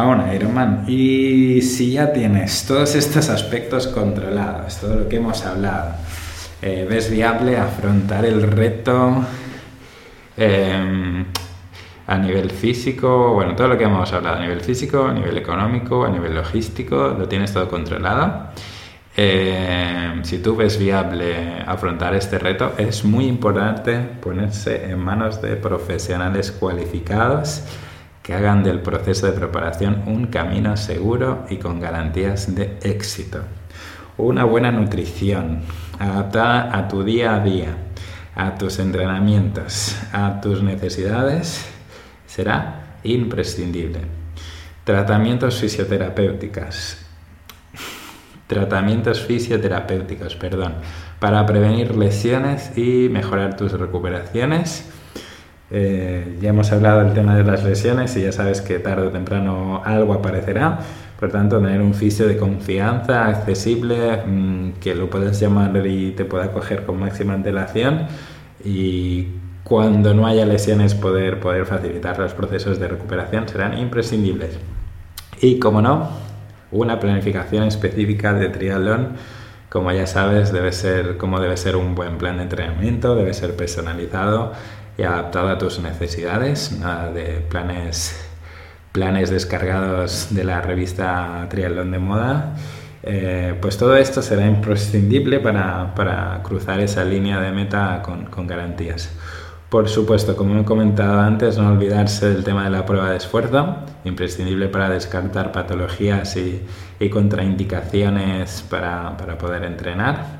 a 0.00 0.06
un 0.06 0.32
Ironman. 0.32 0.84
Y 0.88 1.62
si 1.62 1.92
ya 1.92 2.12
tienes 2.12 2.64
todos 2.66 2.94
estos 2.94 3.28
aspectos 3.28 3.86
controlados, 3.86 4.78
todo 4.78 4.96
lo 4.96 5.08
que 5.08 5.16
hemos 5.16 5.44
hablado, 5.44 5.94
eh, 6.62 6.86
ves 6.88 7.10
viable 7.10 7.56
afrontar 7.56 8.24
el 8.24 8.42
reto 8.42 9.24
em, 10.36 11.24
a 12.06 12.18
nivel 12.18 12.50
físico, 12.50 13.34
bueno, 13.34 13.54
todo 13.54 13.68
lo 13.68 13.78
que 13.78 13.84
hemos 13.84 14.12
hablado 14.12 14.36
a 14.36 14.40
nivel 14.40 14.60
físico, 14.60 15.06
a 15.06 15.12
nivel 15.12 15.38
económico, 15.38 16.04
a 16.04 16.10
nivel 16.10 16.34
logístico, 16.34 17.14
lo 17.18 17.28
tienes 17.28 17.52
todo 17.52 17.68
controlado. 17.68 18.48
Eh, 19.16 20.20
si 20.22 20.38
tú 20.38 20.56
ves 20.56 20.78
viable 20.78 21.62
afrontar 21.66 22.14
este 22.14 22.38
reto, 22.38 22.74
es 22.78 23.04
muy 23.04 23.26
importante 23.26 23.98
ponerse 23.98 24.90
en 24.90 24.98
manos 24.98 25.42
de 25.42 25.56
profesionales 25.56 26.52
cualificados 26.52 27.62
que 28.22 28.34
hagan 28.34 28.62
del 28.62 28.80
proceso 28.80 29.26
de 29.26 29.32
preparación 29.32 30.02
un 30.06 30.26
camino 30.26 30.76
seguro 30.76 31.46
y 31.48 31.56
con 31.56 31.80
garantías 31.80 32.54
de 32.54 32.78
éxito. 32.82 33.40
Una 34.16 34.44
buena 34.44 34.70
nutrición 34.70 35.62
adaptada 35.98 36.76
a 36.76 36.88
tu 36.88 37.02
día 37.02 37.34
a 37.34 37.40
día, 37.40 37.76
a 38.34 38.56
tus 38.56 38.78
entrenamientos, 38.78 39.96
a 40.12 40.40
tus 40.40 40.62
necesidades, 40.62 41.66
será 42.26 42.98
imprescindible. 43.02 44.00
Tratamientos 44.84 45.60
fisioterapéuticos, 45.60 46.98
tratamientos 48.46 49.20
fisioterapéuticos, 49.22 50.34
perdón, 50.36 50.74
para 51.18 51.44
prevenir 51.46 51.96
lesiones 51.96 52.76
y 52.76 53.08
mejorar 53.08 53.56
tus 53.56 53.72
recuperaciones. 53.72 54.90
Eh, 55.72 56.38
ya 56.40 56.50
hemos 56.50 56.72
hablado 56.72 57.04
del 57.04 57.14
tema 57.14 57.36
de 57.36 57.44
las 57.44 57.62
lesiones 57.62 58.16
y 58.16 58.22
ya 58.22 58.32
sabes 58.32 58.60
que 58.60 58.78
tarde 58.80 59.06
o 59.06 59.10
temprano 59.10 59.82
algo 59.84 60.14
aparecerá. 60.14 60.80
Por 61.18 61.30
tanto, 61.30 61.60
tener 61.60 61.80
un 61.80 61.94
fisio 61.94 62.26
de 62.26 62.36
confianza, 62.36 63.26
accesible, 63.26 64.22
mm, 64.26 64.72
que 64.80 64.94
lo 64.94 65.10
puedas 65.10 65.38
llamar 65.38 65.86
y 65.86 66.12
te 66.12 66.24
pueda 66.24 66.50
coger 66.52 66.84
con 66.84 66.98
máxima 66.98 67.34
antelación 67.34 68.06
y 68.64 69.28
cuando 69.64 70.14
no 70.14 70.26
haya 70.26 70.46
lesiones 70.46 70.94
poder, 70.94 71.40
poder 71.40 71.66
facilitar 71.66 72.18
los 72.18 72.34
procesos 72.34 72.80
de 72.80 72.88
recuperación 72.88 73.48
serán 73.48 73.78
imprescindibles. 73.78 74.58
Y 75.40 75.58
como 75.58 75.80
no, 75.82 76.08
una 76.72 76.98
planificación 77.00 77.64
específica 77.64 78.32
de 78.34 78.48
triatlón, 78.48 79.14
como 79.68 79.92
ya 79.92 80.06
sabes, 80.06 80.52
debe 80.52 80.72
ser 80.72 81.16
como 81.16 81.38
debe 81.38 81.56
ser 81.56 81.76
un 81.76 81.94
buen 81.94 82.18
plan 82.18 82.38
de 82.38 82.44
entrenamiento, 82.44 83.14
debe 83.14 83.32
ser 83.34 83.54
personalizado 83.54 84.52
y 84.98 85.02
adaptado 85.02 85.48
a 85.48 85.58
tus 85.58 85.78
necesidades, 85.80 86.72
nada 86.72 87.12
de 87.12 87.44
planes 87.48 88.26
planes 88.92 89.30
descargados 89.30 90.34
de 90.34 90.44
la 90.44 90.60
revista 90.60 91.46
Triatlón 91.48 91.90
de 91.92 91.98
Moda. 91.98 92.54
Eh, 93.02 93.54
pues 93.60 93.78
todo 93.78 93.96
esto 93.96 94.20
será 94.20 94.46
imprescindible 94.46 95.40
para, 95.40 95.94
para, 95.94 96.42
cruzar 96.42 96.80
esa 96.80 97.04
línea 97.04 97.40
de 97.40 97.50
meta 97.50 98.02
con, 98.02 98.26
con 98.26 98.46
garantías. 98.46 99.10
Por 99.70 99.88
supuesto, 99.88 100.36
como 100.36 100.58
he 100.58 100.64
comentado 100.64 101.20
antes, 101.20 101.56
no 101.56 101.70
olvidarse 101.70 102.28
del 102.28 102.42
tema 102.42 102.64
de 102.64 102.70
la 102.70 102.84
prueba 102.84 103.10
de 103.10 103.16
esfuerzo, 103.16 103.76
imprescindible 104.04 104.68
para 104.68 104.90
descartar 104.90 105.52
patologías 105.52 106.36
y, 106.36 106.66
contraindicaciones 107.08 108.62
para, 108.68 109.16
para 109.16 109.38
poder 109.38 109.64
entrenar. 109.64 110.39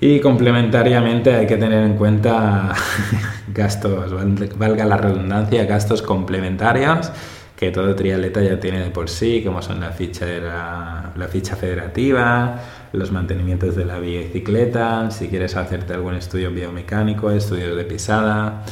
Y 0.00 0.20
complementariamente 0.20 1.34
hay 1.34 1.46
que 1.46 1.56
tener 1.56 1.84
en 1.84 1.94
cuenta 1.94 2.72
gastos, 3.48 4.12
valga 4.56 4.84
la 4.84 4.96
redundancia, 4.96 5.64
gastos 5.64 6.02
complementarios 6.02 7.10
que 7.58 7.72
todo 7.72 7.92
triatleta 7.96 8.40
ya 8.40 8.60
tiene 8.60 8.78
de 8.78 8.90
por 8.90 9.10
sí, 9.10 9.42
como 9.44 9.60
son 9.62 9.80
la 9.80 9.90
ficha, 9.90 10.24
de 10.24 10.40
la, 10.40 11.28
ficha 11.28 11.56
federativa, 11.56 12.60
los 12.92 13.10
mantenimientos 13.10 13.74
de 13.74 13.84
la 13.84 13.98
bicicleta, 13.98 15.10
si 15.10 15.26
quieres 15.26 15.56
hacerte 15.56 15.92
algún 15.92 16.14
estudio 16.14 16.52
biomecánico, 16.52 17.32
estudios 17.32 17.76
de 17.76 17.84
pisada. 17.84 18.62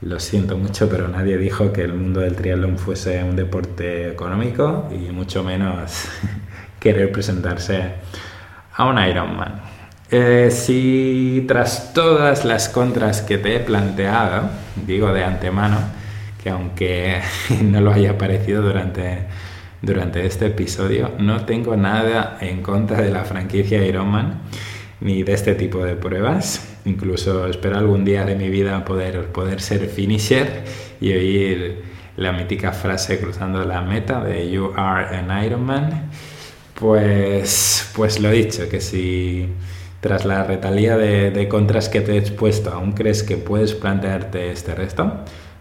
Lo 0.00 0.18
siento 0.18 0.58
mucho, 0.58 0.88
pero 0.88 1.06
nadie 1.06 1.38
dijo 1.38 1.72
que 1.72 1.82
el 1.82 1.94
mundo 1.94 2.18
del 2.18 2.34
triatlón 2.34 2.78
fuese 2.78 3.22
un 3.22 3.36
deporte 3.36 4.10
económico 4.10 4.88
y 4.90 5.12
mucho 5.12 5.44
menos 5.44 6.08
querer 6.80 7.12
presentarse 7.12 7.92
a 8.74 8.86
un 8.86 8.98
Ironman. 8.98 9.75
Eh, 10.10 10.50
si 10.52 11.44
tras 11.48 11.92
todas 11.92 12.44
las 12.44 12.68
contras 12.68 13.22
que 13.22 13.38
te 13.38 13.56
he 13.56 13.60
planteado, 13.60 14.48
digo 14.86 15.12
de 15.12 15.24
antemano, 15.24 15.78
que 16.42 16.50
aunque 16.50 17.20
no 17.62 17.80
lo 17.80 17.92
haya 17.92 18.16
parecido 18.16 18.62
durante, 18.62 19.26
durante 19.82 20.24
este 20.24 20.46
episodio, 20.46 21.10
no 21.18 21.44
tengo 21.44 21.76
nada 21.76 22.38
en 22.40 22.62
contra 22.62 23.00
de 23.02 23.10
la 23.10 23.24
franquicia 23.24 23.84
Ironman 23.84 24.42
ni 25.00 25.24
de 25.24 25.32
este 25.32 25.54
tipo 25.56 25.84
de 25.84 25.96
pruebas. 25.96 26.78
Incluso 26.84 27.46
espero 27.48 27.76
algún 27.76 28.04
día 28.04 28.24
de 28.24 28.36
mi 28.36 28.48
vida 28.48 28.84
poder, 28.84 29.26
poder 29.32 29.60
ser 29.60 29.88
finisher 29.88 30.64
y 31.00 31.12
oír 31.12 31.82
la 32.16 32.32
mítica 32.32 32.72
frase 32.72 33.18
cruzando 33.18 33.64
la 33.64 33.82
meta 33.82 34.22
de 34.22 34.50
You 34.50 34.72
are 34.76 35.16
an 35.16 35.44
Ironman. 35.44 36.10
Pues, 36.74 37.90
pues 37.96 38.20
lo 38.20 38.30
dicho, 38.30 38.68
que 38.68 38.80
si 38.80 39.48
tras 40.00 40.24
la 40.24 40.44
retalía 40.44 40.96
de, 40.96 41.30
de 41.30 41.48
contras 41.48 41.88
que 41.88 42.00
te 42.00 42.12
he 42.12 42.18
expuesto 42.18 42.72
aún 42.72 42.92
crees 42.92 43.22
que 43.22 43.36
puedes 43.36 43.74
plantearte 43.74 44.50
este 44.50 44.74
resto, 44.74 45.12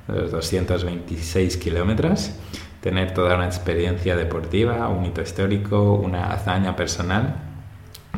los 0.08 0.32
226 0.32 1.58
kilómetros, 1.58 2.32
tener 2.82 3.14
toda 3.14 3.36
una 3.36 3.46
experiencia 3.46 4.16
deportiva, 4.16 4.88
un 4.90 5.06
hito 5.06 5.22
histórico, 5.22 5.94
una 5.94 6.32
hazaña 6.32 6.76
personal 6.76 7.36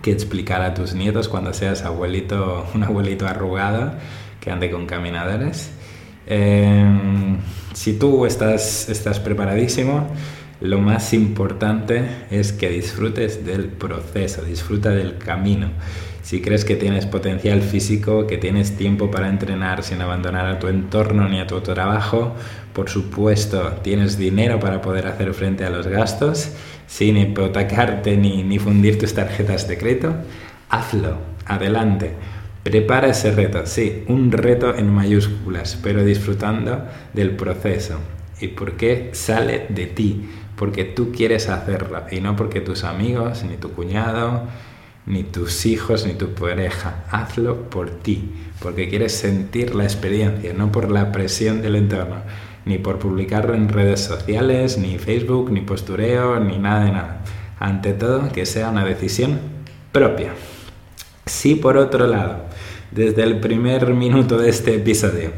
que 0.01 0.11
explicar 0.11 0.61
a 0.61 0.73
tus 0.73 0.93
nietos 0.93 1.27
cuando 1.27 1.53
seas 1.53 1.83
abuelito, 1.83 2.65
un 2.73 2.83
abuelito 2.83 3.27
arrugado 3.27 3.93
que 4.39 4.51
ande 4.51 4.69
con 4.69 4.85
caminadores. 4.85 5.71
Em, 6.25 7.37
si 7.73 7.97
tú 7.97 8.25
estás, 8.25 8.89
estás 8.89 9.19
preparadísimo, 9.19 10.07
lo 10.59 10.79
más 10.79 11.13
importante 11.13 12.03
es 12.31 12.51
que 12.51 12.69
disfrutes 12.69 13.45
del 13.45 13.65
proceso, 13.65 14.43
disfruta 14.43 14.89
del 14.89 15.17
camino. 15.17 15.69
Si 16.23 16.41
crees 16.41 16.65
que 16.65 16.75
tienes 16.75 17.05
potencial 17.05 17.61
físico, 17.61 18.27
que 18.27 18.37
tienes 18.37 18.75
tiempo 18.75 19.11
para 19.11 19.29
entrenar 19.29 19.83
sin 19.83 20.01
abandonar 20.01 20.47
a 20.47 20.59
tu 20.59 20.67
entorno 20.67 21.29
ni 21.29 21.39
a 21.39 21.47
tu 21.47 21.61
trabajo, 21.61 22.35
por 22.73 22.89
supuesto 22.89 23.75
tienes 23.81 24.17
dinero 24.17 24.59
para 24.59 24.81
poder 24.81 25.07
hacer 25.07 25.33
frente 25.33 25.63
a 25.63 25.69
los 25.69 25.87
gastos, 25.87 26.49
sin 26.87 27.17
hipotecarte 27.17 28.17
ni, 28.17 28.43
ni 28.43 28.59
fundir 28.59 28.97
tus 28.97 29.13
tarjetas 29.13 29.67
de 29.67 29.77
crédito, 29.77 30.15
hazlo, 30.69 31.17
adelante. 31.45 32.13
Prepara 32.63 33.07
ese 33.07 33.31
reto, 33.31 33.65
sí, 33.65 34.03
un 34.07 34.31
reto 34.31 34.75
en 34.75 34.89
mayúsculas, 34.89 35.77
pero 35.81 36.03
disfrutando 36.03 36.85
del 37.13 37.31
proceso. 37.31 37.99
¿Y 38.41 38.49
por 38.49 38.73
qué 38.73 39.11
sale 39.13 39.67
de 39.69 39.85
ti? 39.87 40.29
Porque 40.57 40.83
tú 40.83 41.13
quieres 41.13 41.47
hacerlo 41.47 42.03
y 42.11 42.19
no 42.19 42.35
porque 42.35 42.59
tus 42.59 42.83
amigos, 42.83 43.43
ni 43.43 43.55
tu 43.55 43.71
cuñado, 43.71 44.43
ni 45.05 45.23
tus 45.23 45.65
hijos, 45.65 46.05
ni 46.05 46.13
tu 46.13 46.33
pareja. 46.33 47.05
Hazlo 47.09 47.69
por 47.69 47.89
ti, 47.89 48.29
porque 48.59 48.89
quieres 48.89 49.13
sentir 49.13 49.73
la 49.73 49.85
experiencia, 49.85 50.53
no 50.53 50.71
por 50.71 50.91
la 50.91 51.11
presión 51.13 51.61
del 51.61 51.77
entorno, 51.77 52.17
ni 52.65 52.77
por 52.77 52.99
publicarlo 52.99 53.55
en 53.55 53.69
redes 53.69 54.01
sociales, 54.01 54.77
ni 54.77 54.97
Facebook, 54.97 55.49
ni 55.49 55.61
postureo, 55.61 56.39
ni 56.39 56.57
nada 56.57 56.85
de 56.85 56.91
nada. 56.91 57.23
Ante 57.59 57.93
todo, 57.93 58.29
que 58.31 58.45
sea 58.45 58.69
una 58.69 58.83
decisión 58.83 59.39
propia. 59.91 60.33
Si 61.25 61.55
por 61.55 61.77
otro 61.77 62.07
lado, 62.07 62.41
desde 62.91 63.23
el 63.23 63.39
primer 63.39 63.93
minuto 63.93 64.37
de 64.37 64.49
este 64.49 64.75
episodio, 64.75 65.31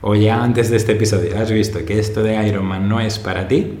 o 0.00 0.14
ya 0.14 0.42
antes 0.42 0.70
de 0.70 0.78
este 0.78 0.92
episodio, 0.92 1.38
has 1.38 1.50
visto 1.50 1.84
que 1.84 1.98
esto 1.98 2.22
de 2.22 2.46
Ironman 2.46 2.88
no 2.88 3.00
es 3.00 3.18
para 3.18 3.48
ti, 3.48 3.80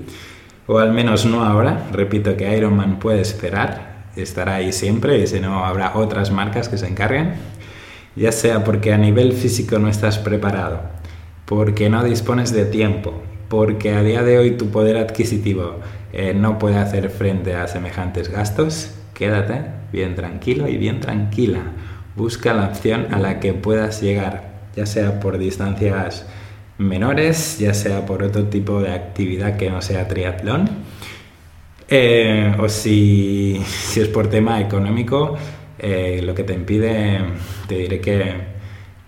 o 0.70 0.78
al 0.78 0.92
menos 0.92 1.26
no 1.26 1.42
ahora, 1.44 1.88
repito 1.90 2.36
que 2.36 2.56
Ironman 2.56 3.00
puede 3.00 3.20
esperar, 3.20 4.04
estará 4.14 4.54
ahí 4.54 4.72
siempre 4.72 5.18
y 5.18 5.26
si 5.26 5.40
no 5.40 5.64
habrá 5.64 5.96
otras 5.96 6.30
marcas 6.30 6.68
que 6.68 6.78
se 6.78 6.86
encarguen, 6.86 7.32
ya 8.14 8.30
sea 8.30 8.62
porque 8.62 8.92
a 8.92 8.96
nivel 8.96 9.32
físico 9.32 9.80
no 9.80 9.88
estás 9.88 10.18
preparado, 10.18 10.82
porque 11.44 11.90
no 11.90 12.04
dispones 12.04 12.52
de 12.52 12.66
tiempo, 12.66 13.20
porque 13.48 13.94
a 13.94 14.04
día 14.04 14.22
de 14.22 14.38
hoy 14.38 14.52
tu 14.52 14.68
poder 14.68 14.96
adquisitivo 14.96 15.80
eh, 16.12 16.34
no 16.34 16.60
puede 16.60 16.76
hacer 16.76 17.10
frente 17.10 17.56
a 17.56 17.66
semejantes 17.66 18.28
gastos, 18.28 18.94
quédate 19.12 19.62
bien 19.92 20.14
tranquilo 20.14 20.68
y 20.68 20.76
bien 20.76 21.00
tranquila. 21.00 21.62
Busca 22.14 22.54
la 22.54 22.66
opción 22.66 23.08
a 23.12 23.18
la 23.18 23.40
que 23.40 23.54
puedas 23.54 24.02
llegar, 24.02 24.52
ya 24.76 24.86
sea 24.86 25.18
por 25.18 25.36
distancias 25.38 26.26
menores, 26.80 27.58
ya 27.58 27.74
sea 27.74 28.06
por 28.06 28.22
otro 28.22 28.44
tipo 28.44 28.80
de 28.80 28.92
actividad 28.92 29.56
que 29.56 29.70
no 29.70 29.82
sea 29.82 30.08
triatlón. 30.08 30.68
Eh, 31.88 32.54
o 32.58 32.68
si, 32.68 33.60
es 33.96 34.08
por 34.08 34.28
tema 34.28 34.60
económico, 34.60 35.36
eh, 35.78 36.20
lo 36.22 36.34
que 36.34 36.44
te 36.44 36.54
impide, 36.54 37.20
te 37.68 37.74
diré 37.76 38.00
que, 38.00 38.50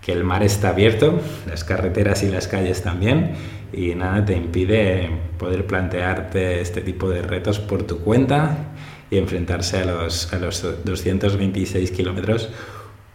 el 0.05 0.23
mar 0.25 0.43
está 0.43 0.69
abierto, 0.69 1.19
las 1.47 1.63
carreteras 1.63 2.23
y 2.23 2.29
las 2.29 2.49
calles 2.49 2.83
también, 2.83 3.31
y 3.71 3.95
nada 3.95 4.23
te 4.25 4.35
impide 4.35 5.09
poder 5.39 5.65
plantearte 5.65 6.59
este 6.59 6.81
tipo 6.81 7.09
de 7.09 7.21
retos 7.21 7.59
por 7.59 7.83
tu 7.83 7.99
cuenta 7.99 8.73
y 9.09 9.17
enfrentarse 9.17 9.77
a 9.77 9.85
los, 9.85 10.33
a 10.33 10.39
los 10.39 10.61
226 10.83 11.91
kilómetros 11.91 12.49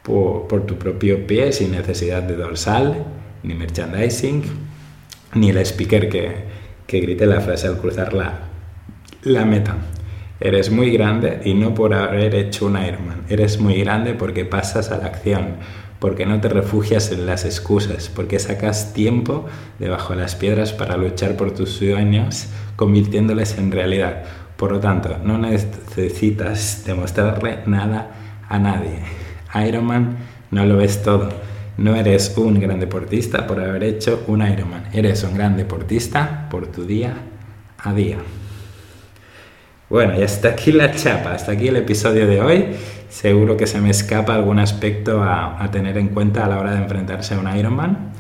por, 0.03 0.49
por, 0.49 0.65
tu 0.65 0.77
propio 0.79 1.27
pie 1.27 1.53
sin 1.53 1.73
necesidad 1.73 2.23
de 2.23 2.37
dorsal, 2.37 3.05
ni 3.43 3.55
merchandising, 3.55 4.43
ni 5.35 5.51
el 5.51 5.59
speaker 5.59 6.09
que, 6.09 6.33
que 6.87 7.01
grite 7.01 7.27
la 7.27 7.41
frase 7.41 7.67
al 7.67 7.79
cruzarla 7.79 8.41
la 9.23 9.45
meta. 9.45 9.77
Eres 10.41 10.71
muy 10.71 10.91
grande 10.91 11.41
y 11.45 11.55
no 11.55 11.75
por 11.75 11.95
haber 11.95 12.35
hecho 12.35 12.67
un 12.67 12.79
Ironman. 12.79 13.23
Eres 13.29 13.59
muy 13.59 13.81
grande 13.81 14.15
porque 14.15 14.45
pasas 14.45 14.93
a 14.93 14.99
la 14.99 15.07
acción, 15.07 15.57
porque 15.99 16.27
no 16.27 16.41
te 16.41 16.49
refugias 16.49 17.11
en 17.11 17.27
las 17.27 17.45
excusas, 17.45 18.09
porque 18.09 18.39
sacas 18.39 18.93
tiempo 18.93 19.47
debajo 19.81 20.15
de 20.15 20.21
las 20.21 20.37
piedras 20.37 20.73
para 20.73 20.97
luchar 20.97 21.37
por 21.37 21.51
tus 21.53 21.71
sueños, 21.71 22.47
convirtiéndoles 22.77 23.59
en 23.59 23.73
realidad. 23.73 24.23
Por 24.57 24.73
lo 24.73 24.81
tanto, 24.81 25.19
no 25.25 25.39
necesitas 25.39 26.85
demostrarle 26.87 27.59
nada 27.67 28.11
a 28.49 28.59
nadie. 28.59 29.01
Ironman 29.55 30.19
no 30.51 30.65
lo 30.67 30.77
ves 30.77 31.03
todo. 31.03 31.31
No 31.79 31.95
eres 31.95 32.37
un 32.37 32.59
gran 32.59 32.81
deportista 32.81 33.47
por 33.47 33.61
haber 33.61 33.85
hecho 33.85 34.25
un 34.27 34.45
Ironman. 34.45 34.87
Eres 34.93 35.23
un 35.23 35.37
gran 35.37 35.57
deportista 35.57 36.49
por 36.51 36.67
tu 36.67 36.85
día 36.85 37.15
a 37.79 37.95
día. 37.95 38.19
Bueno, 39.89 40.19
y 40.19 40.25
hasta 40.25 40.49
aquí 40.49 40.73
la 40.73 40.93
chapa, 40.93 41.35
hasta 41.35 41.53
aquí 41.53 41.69
el 41.69 41.77
episodio 41.77 42.27
de 42.27 42.41
hoy. 42.41 42.65
Seguro 43.09 43.57
que 43.57 43.69
se 43.69 43.81
me 43.81 43.91
escapa 43.91 44.35
algún 44.35 44.59
aspecto 44.59 45.23
a, 45.23 45.69
tener 45.71 45.97
en 45.99 46.09
cuenta 46.09 46.47
a 46.47 46.49
la 46.49 46.59
hora 46.59 46.73
de 46.73 46.79
enfrentarse 46.79 47.35
a 47.35 47.39
un 47.39 47.57
Ironman, 47.57 48.11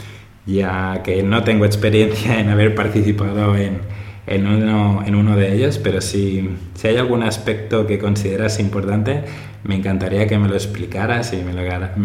ya 0.46 1.02
que 1.02 1.24
no 1.24 1.42
tengo 1.42 1.64
experiencia 1.64 2.38
en 2.38 2.50
haber 2.50 2.76
participado 2.76 3.56
en, 3.56 3.80
en, 4.28 4.46
uno, 4.46 5.36
de 5.36 5.52
ellos, 5.52 5.78
pero 5.78 6.00
si, 6.00 6.48
si, 6.74 6.86
hay 6.86 6.96
algún 6.96 7.24
aspecto 7.24 7.88
que 7.88 7.98
consideras 7.98 8.60
importante, 8.60 9.24
me 9.64 9.74
encantaría 9.74 10.28
que 10.28 10.38
me 10.38 10.46
lo 10.46 10.54
explicaras 10.54 11.32
y 11.32 11.38
me 11.38 11.52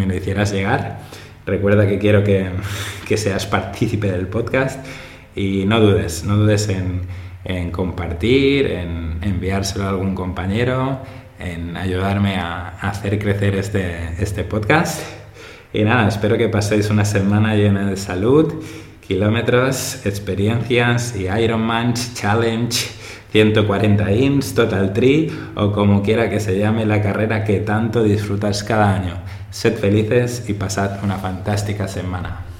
lo 0.07 0.15
hicieras 0.15 0.51
llegar. 0.51 0.97
Recuerda 1.45 1.87
que 1.87 1.99
quiero 1.99 2.23
que, 2.23 2.49
que 3.07 3.17
seas 3.17 3.45
partícipe 3.45 4.11
del 4.11 4.27
podcast 4.27 4.85
y 5.35 5.65
no 5.65 5.79
dudes, 5.79 6.23
no 6.23 6.37
dudes 6.37 6.69
en 6.69 7.01
en 7.45 7.71
compartir, 7.71 8.67
en 8.67 9.19
enviárselo 9.21 9.85
a 9.85 9.89
algún 9.89 10.15
compañero, 10.15 10.99
en 11.39 11.75
ayudarme 11.75 12.37
a, 12.37 12.69
hacer 12.79 13.19
crecer 13.19 13.55
este, 13.55 14.15
este 14.19 14.43
podcast. 14.43 15.01
Y 15.73 15.83
nada, 15.83 16.07
espero 16.07 16.37
que 16.37 16.49
paséis 16.49 16.89
una 16.89 17.05
semana 17.05 17.55
llena 17.55 17.89
de 17.89 17.97
salud, 17.97 18.53
kilómetros, 19.05 20.05
experiencias 20.05 21.15
y 21.15 21.27
Ironman 21.27 21.93
Challenge 21.93 22.77
140 23.31 24.11
INS, 24.11 24.53
Total 24.53 24.93
Tree 24.93 25.31
o 25.55 25.71
como 25.71 26.03
quiera 26.03 26.29
que 26.29 26.39
se 26.39 26.57
llame 26.57 26.85
la 26.85 27.01
carrera 27.01 27.43
que 27.43 27.59
tanto 27.59 28.03
disfrutas 28.03 28.63
cada 28.63 28.93
año. 28.93 29.15
Sed 29.53 29.77
felices 29.77 30.45
y 30.47 30.53
pasad 30.53 31.03
una 31.03 31.19
fantástica 31.19 31.87
semana. 31.87 32.52